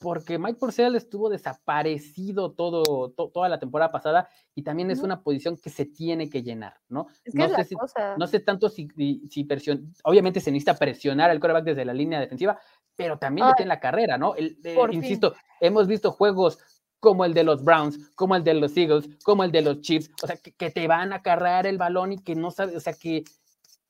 [0.00, 5.22] Porque Mike Purcell estuvo desaparecido todo, to- toda la temporada pasada y también es una
[5.22, 7.06] posición que se tiene que llenar, ¿no?
[7.24, 7.74] Es que no es sé si-
[8.16, 11.94] no sé tanto si, si, si presion- obviamente se necesita presionar al quarterback desde la
[11.94, 12.58] línea defensiva,
[12.96, 14.34] pero también detiene la carrera, ¿no?
[14.34, 14.98] El- eh, fin.
[15.02, 16.58] insisto, hemos visto juegos
[17.00, 20.10] como el de los Browns, como el de los Eagles, como el de los Chiefs,
[20.22, 22.80] o sea, que, que te van a cargar el balón y que no sabes, o
[22.80, 23.22] sea, que,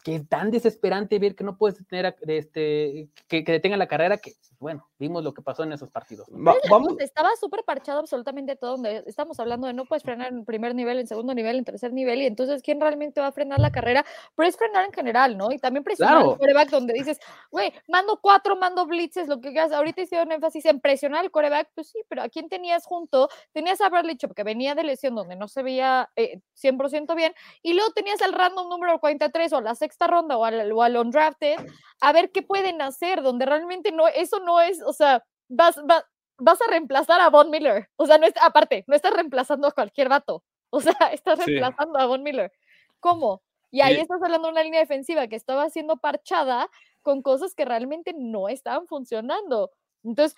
[0.04, 4.18] que es tan desesperante ver que no puedes tener este, que, que detenga la carrera,
[4.18, 6.28] que, bueno, vimos lo que pasó en esos partidos.
[6.30, 6.44] ¿no?
[6.52, 10.44] Va- vamos, Estaba súper parchado absolutamente todo, donde estamos hablando de no puedes frenar en
[10.44, 13.58] primer nivel, en segundo nivel, en tercer nivel, y entonces, ¿quién realmente va a frenar
[13.60, 14.04] la carrera?
[14.34, 15.52] Pero es frenar en general, ¿no?
[15.52, 16.32] Y también presionar Claro.
[16.32, 19.72] al coreback, donde dices, güey, mando cuatro, mando blitzes, lo que quieras.
[19.72, 23.28] Ahorita hicieron énfasis en presionar al coreback, pues sí, pero ¿a quién tenías junto?
[23.52, 27.32] Tenías a Bradley Chop, que venía de lesión, donde no se veía eh, 100% bien,
[27.62, 30.96] y luego tenías al random número 43 o la sexta ronda o al, o al
[30.96, 31.56] undrafted,
[32.00, 36.04] a ver qué pueden hacer, donde realmente no, eso no es, o sea, vas, va-
[36.38, 37.88] vas a reemplazar a Von Miller.
[37.96, 40.42] O sea, no es, aparte, no estás reemplazando a cualquier vato.
[40.70, 41.46] O sea, estás Sí.
[41.46, 42.52] reemplazando a Von Miller.
[43.00, 43.42] ¿Cómo?
[43.70, 46.68] Y ahí estás hablando de una línea defensiva que estaba siendo parchada
[47.02, 49.70] con cosas que realmente no estaban funcionando.
[50.04, 50.36] Entonces,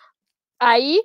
[0.60, 1.02] ahí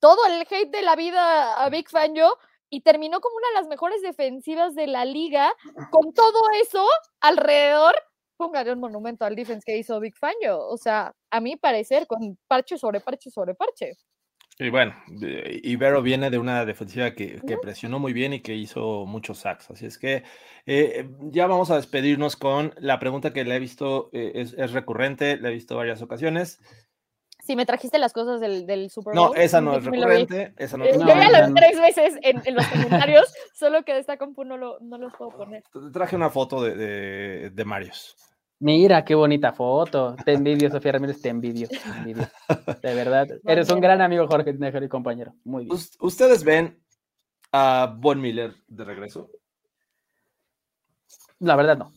[0.00, 2.36] todo el hate de la vida a Big Fan yo
[2.70, 5.52] y terminó como una de las mejores defensivas de la liga.
[5.90, 6.84] Con todo eso
[7.20, 7.94] alrededor,
[8.36, 10.66] póngale un monumento al defense que hizo Big Fangio.
[10.66, 13.92] O sea, a mi parecer, con parche sobre parche sobre parche.
[14.56, 14.94] Y bueno,
[15.64, 19.70] Ibero viene de una defensiva que, que presionó muy bien y que hizo muchos sacks.
[19.70, 20.22] Así es que
[20.64, 24.70] eh, ya vamos a despedirnos con la pregunta que le he visto, eh, es, es
[24.70, 26.60] recurrente, le he visto varias ocasiones.
[27.44, 29.30] Si me trajiste las cosas del, del Super Bowl.
[29.30, 31.52] No, esa no es recurrente, esa no Eh, es yo No, ya no, lo vi
[31.52, 31.54] no.
[31.54, 35.12] tres veces en, en los comentarios, solo que de esta compu no, lo, no los
[35.14, 35.62] puedo poner.
[35.72, 38.16] Te Traje una foto de, de, de Marius.
[38.60, 40.16] Mira qué bonita foto.
[40.24, 41.68] Te envidio, Sofía Ramírez, te envidio.
[41.68, 42.26] te envidio.
[42.80, 45.34] De verdad, eres un gran amigo, Jorge Tinajero y compañero.
[45.44, 45.74] Muy bien.
[45.74, 46.80] Us- ¿Ustedes ven
[47.52, 49.28] a Von Miller de regreso?
[51.40, 51.92] La verdad, no.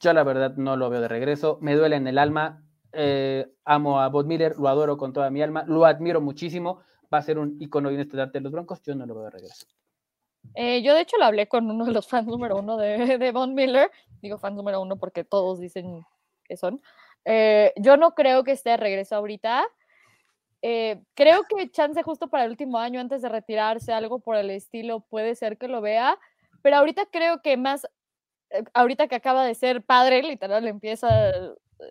[0.00, 1.58] Yo la verdad no lo veo de regreso.
[1.60, 2.62] Me duele en el alma.
[2.94, 6.80] Eh, amo a Bob Miller, lo adoro con toda mi alma, lo admiro muchísimo.
[7.12, 8.82] Va a ser un icono y un de los Broncos.
[8.82, 9.66] Yo no lo veo de regreso.
[10.54, 13.32] Eh, yo de hecho lo hablé con uno de los fans número uno de, de
[13.32, 13.90] Von Miller.
[14.20, 16.04] Digo fans número uno porque todos dicen
[16.44, 16.80] que son.
[17.24, 19.64] Eh, yo no creo que esté de regreso ahorita.
[20.62, 24.50] Eh, creo que chance justo para el último año antes de retirarse, algo por el
[24.50, 26.18] estilo, puede ser que lo vea.
[26.62, 27.86] Pero ahorita creo que más,
[28.50, 31.32] eh, ahorita que acaba de ser padre, literal, empieza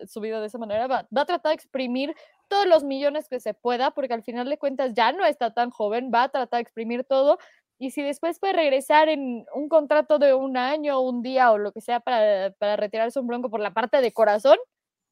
[0.06, 2.14] su vida de esa manera, va, va a tratar de exprimir
[2.48, 5.70] todos los millones que se pueda, porque al final de cuentas ya no está tan
[5.70, 7.38] joven, va a tratar de exprimir todo
[7.78, 11.72] y si después puede regresar en un contrato de un año, un día o lo
[11.72, 14.56] que sea para, para retirarse un bronco por la parte de corazón,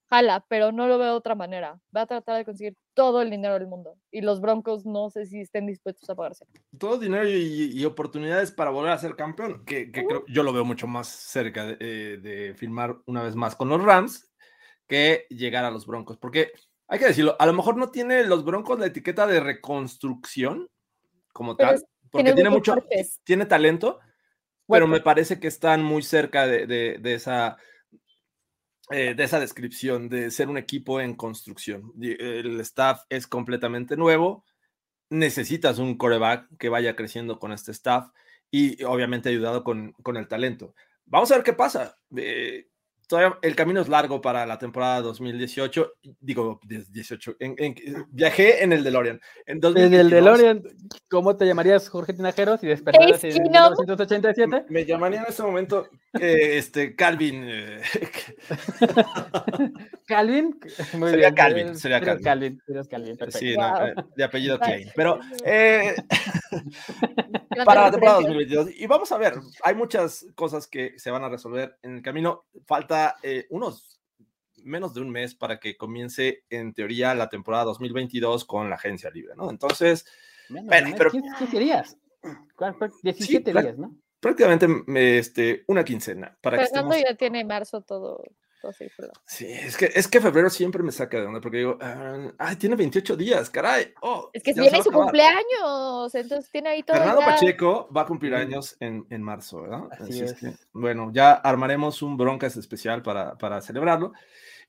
[0.09, 1.80] jala, pero no lo veo de otra manera.
[1.95, 3.97] Va a tratar de conseguir todo el dinero del mundo.
[4.11, 6.47] Y los broncos no sé si estén dispuestos a pagarse.
[6.78, 10.53] Todo dinero y, y oportunidades para volver a ser campeón, que, que creo, yo lo
[10.53, 14.32] veo mucho más cerca de, eh, de firmar una vez más con los Rams
[14.93, 16.53] que llegar a los Broncos, porque
[16.86, 20.68] hay que decirlo, a lo mejor no tiene los Broncos la etiqueta de reconstrucción
[21.32, 23.20] como Pero tal, porque tiene mucho, parches.
[23.24, 24.01] tiene talento,
[24.68, 27.57] pero me parece que están muy cerca de, de- de esa
[28.90, 31.90] eh, de esa descripción de ser un equipo en construcción.
[31.95, 34.45] Di- El staff es completamente nuevo,
[35.09, 38.11] necesitas un coreback que vaya creciendo con este staff
[38.51, 40.74] y obviamente ayudado con, con el talento.
[41.07, 41.97] Vamos a ver qué pasa.
[42.16, 42.68] Eh,
[43.13, 45.93] todavía el camino es largo para la temporada 2018.
[46.19, 47.37] Digo, 18.
[47.41, 47.75] En, en,
[48.11, 49.21] viajé en el DeLorean.
[49.45, 50.63] En en el DeLorean,
[51.11, 54.65] ¿cómo te llamarías Jorge Tinajero si despertaras en 1987?
[54.71, 57.45] Me llamaría en ese momento eh, este, Calvin.
[57.47, 57.83] Eh,
[60.07, 60.59] ¿Calvin?
[60.95, 61.35] Muy sería bien.
[61.35, 61.77] Calvin.
[61.77, 62.25] Sería Calvin.
[62.25, 62.61] Calvin.
[62.89, 63.63] Calvin sí, wow.
[63.63, 64.91] no, eh, de apellido Klein.
[64.97, 65.97] Pero eh,
[67.64, 68.70] para la temporada 2022.
[68.76, 72.46] Y vamos a ver, hay muchas cosas que se van a resolver en el camino.
[72.66, 74.00] Falta eh, unos
[74.64, 79.11] menos de un mes para que comience en teoría la temporada 2022 con la agencia
[79.11, 79.50] libre, ¿no?
[79.50, 80.07] Entonces,
[80.48, 81.96] bueno, pero, 15 días.
[83.03, 83.96] 17 días, ¿no?
[84.20, 84.68] Prácticamente
[85.18, 86.36] este, una quincena.
[86.40, 87.11] Para Fernando que estemos...
[87.11, 88.22] ya tiene marzo todo.
[89.27, 91.79] Sí, es que, es que febrero siempre me saca de onda porque digo,
[92.39, 93.93] ay, tiene 28 días, caray.
[94.03, 96.97] Oh, es que viene su cumpleaños, entonces tiene ahí todo.
[96.97, 99.89] Fernando Pacheco va a cumplir años en, en marzo, ¿verdad?
[99.93, 100.35] Así, Así es.
[100.35, 104.13] que, bueno, ya armaremos un broncas especial para, para celebrarlo.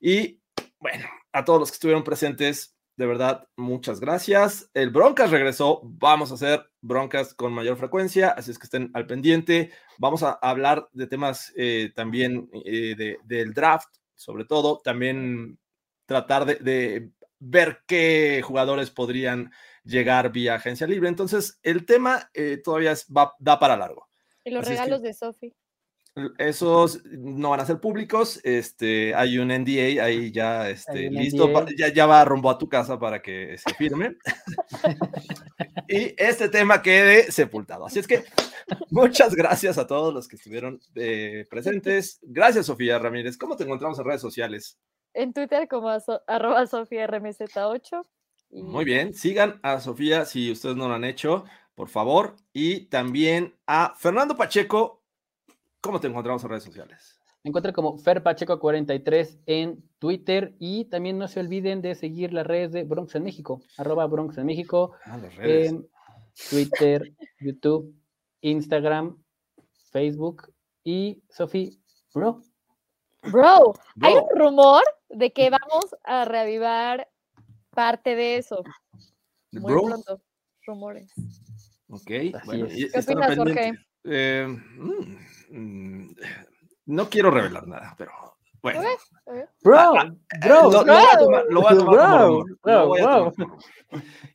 [0.00, 0.40] Y
[0.78, 4.70] bueno, a todos los que estuvieron presentes, de verdad, muchas gracias.
[4.72, 5.80] El Broncas regresó.
[5.82, 9.72] Vamos a hacer broncas con mayor frecuencia, así es que estén al pendiente.
[9.98, 14.80] Vamos a hablar de temas eh, también eh, de, del draft, sobre todo.
[14.84, 15.58] También
[16.06, 19.50] tratar de, de, ver qué jugadores podrían
[19.82, 21.08] llegar vía agencia libre.
[21.08, 24.08] Entonces, el tema eh, todavía es, va, da para largo.
[24.44, 25.54] Y los así regalos es que, de Sophie.
[26.38, 28.40] Esos no van a ser públicos.
[28.44, 31.50] Este, hay un NDA ahí ya este, listo.
[31.76, 34.16] Ya, ya va rumbo a tu casa para que se firme.
[35.88, 37.86] y este tema quede sepultado.
[37.86, 38.24] Así es que
[38.90, 42.20] muchas gracias a todos los que estuvieron eh, presentes.
[42.22, 43.36] Gracias, Sofía Ramírez.
[43.36, 44.78] ¿Cómo te encontramos en redes sociales?
[45.14, 48.06] En Twitter como so, arroba Sofía RMZ8.
[48.50, 48.62] Y...
[48.62, 51.44] Muy bien, sigan a Sofía si ustedes no lo han hecho,
[51.74, 52.36] por favor.
[52.52, 55.03] Y también a Fernando Pacheco
[55.84, 57.20] ¿Cómo te encontramos en redes sociales?
[57.42, 62.72] Me encuentro como FerPacheco43 en Twitter y también no se olviden de seguir las redes
[62.72, 65.72] de Bronx en México, arroba Bronx en México, ah, las redes.
[65.72, 65.86] en
[66.48, 67.94] Twitter, YouTube,
[68.40, 69.22] Instagram,
[69.90, 70.50] Facebook
[70.84, 71.78] y Sofi,
[72.14, 72.40] bro.
[73.20, 73.30] bro.
[73.30, 77.10] Bro, hay un rumor de que vamos a reavivar
[77.68, 78.64] parte de eso.
[79.52, 79.82] Muy bro.
[79.82, 80.22] pronto.
[80.66, 81.12] Rumores.
[81.90, 82.10] Ok.
[82.10, 82.90] Así bueno, es.
[82.90, 83.36] ¿Qué opinas.
[83.36, 83.72] Jorge?
[84.04, 85.16] Eh, mm,
[85.58, 86.14] mm,
[86.86, 88.12] no quiero revelar nada, pero
[88.62, 88.80] bueno.
[89.62, 89.92] Bro,
[90.40, 93.04] bro, lo, lo voy a tomar, lo voy a tomar como bro, bro, voy a
[93.04, 93.32] tomar.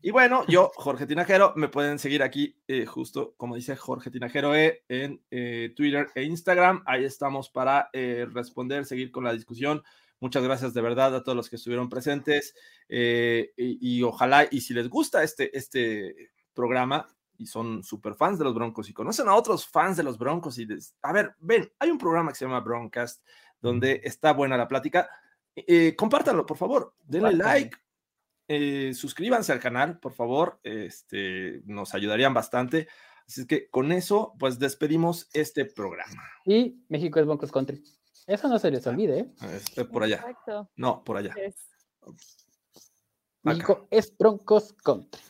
[0.02, 4.56] Y bueno, yo, Jorge Tinajero, me pueden seguir aquí, eh, justo como dice Jorge Tinajero
[4.56, 6.84] E, en eh, Twitter e Instagram.
[6.86, 9.84] Ahí estamos para eh, responder, seguir con la discusión.
[10.20, 12.54] Muchas gracias de verdad a todos los que estuvieron presentes
[12.88, 17.08] eh, y, y ojalá, y si les gusta este, este programa,
[17.40, 20.58] y son super fans de los Broncos y conocen a otros fans de los Broncos
[20.60, 23.26] y les, a ver, ven, hay un programa que se llama Broncast
[23.62, 25.10] donde está buena la plática.
[25.56, 27.78] Eh, compártanlo, por favor, denle like,
[28.48, 32.88] eh, suscríbanse al canal, por favor, este, nos ayudarían bastante.
[33.26, 36.24] Así que con eso, pues despedimos este programa.
[36.46, 37.84] Y México es Broncos Country.
[38.28, 39.34] Eso no se les olvide, ¿eh?
[39.56, 40.18] Este, por allá.
[40.18, 40.70] Exacto.
[40.76, 41.34] No, por allá.
[41.38, 41.70] Es-
[43.44, 45.22] México es Broncos Country.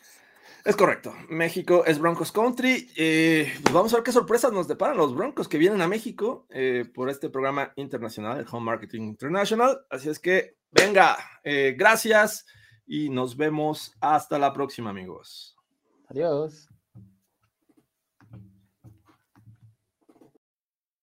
[0.69, 1.15] Es correcto.
[1.29, 2.91] México es Broncos Country.
[2.95, 6.45] Eh, pues vamos a ver qué sorpresas nos deparan los Broncos que vienen a México
[6.51, 9.83] eh, por este programa internacional, el Home Marketing International.
[9.89, 12.45] Así es que, venga, eh, gracias
[12.85, 15.57] y nos vemos hasta la próxima, amigos.
[16.07, 16.68] Adiós.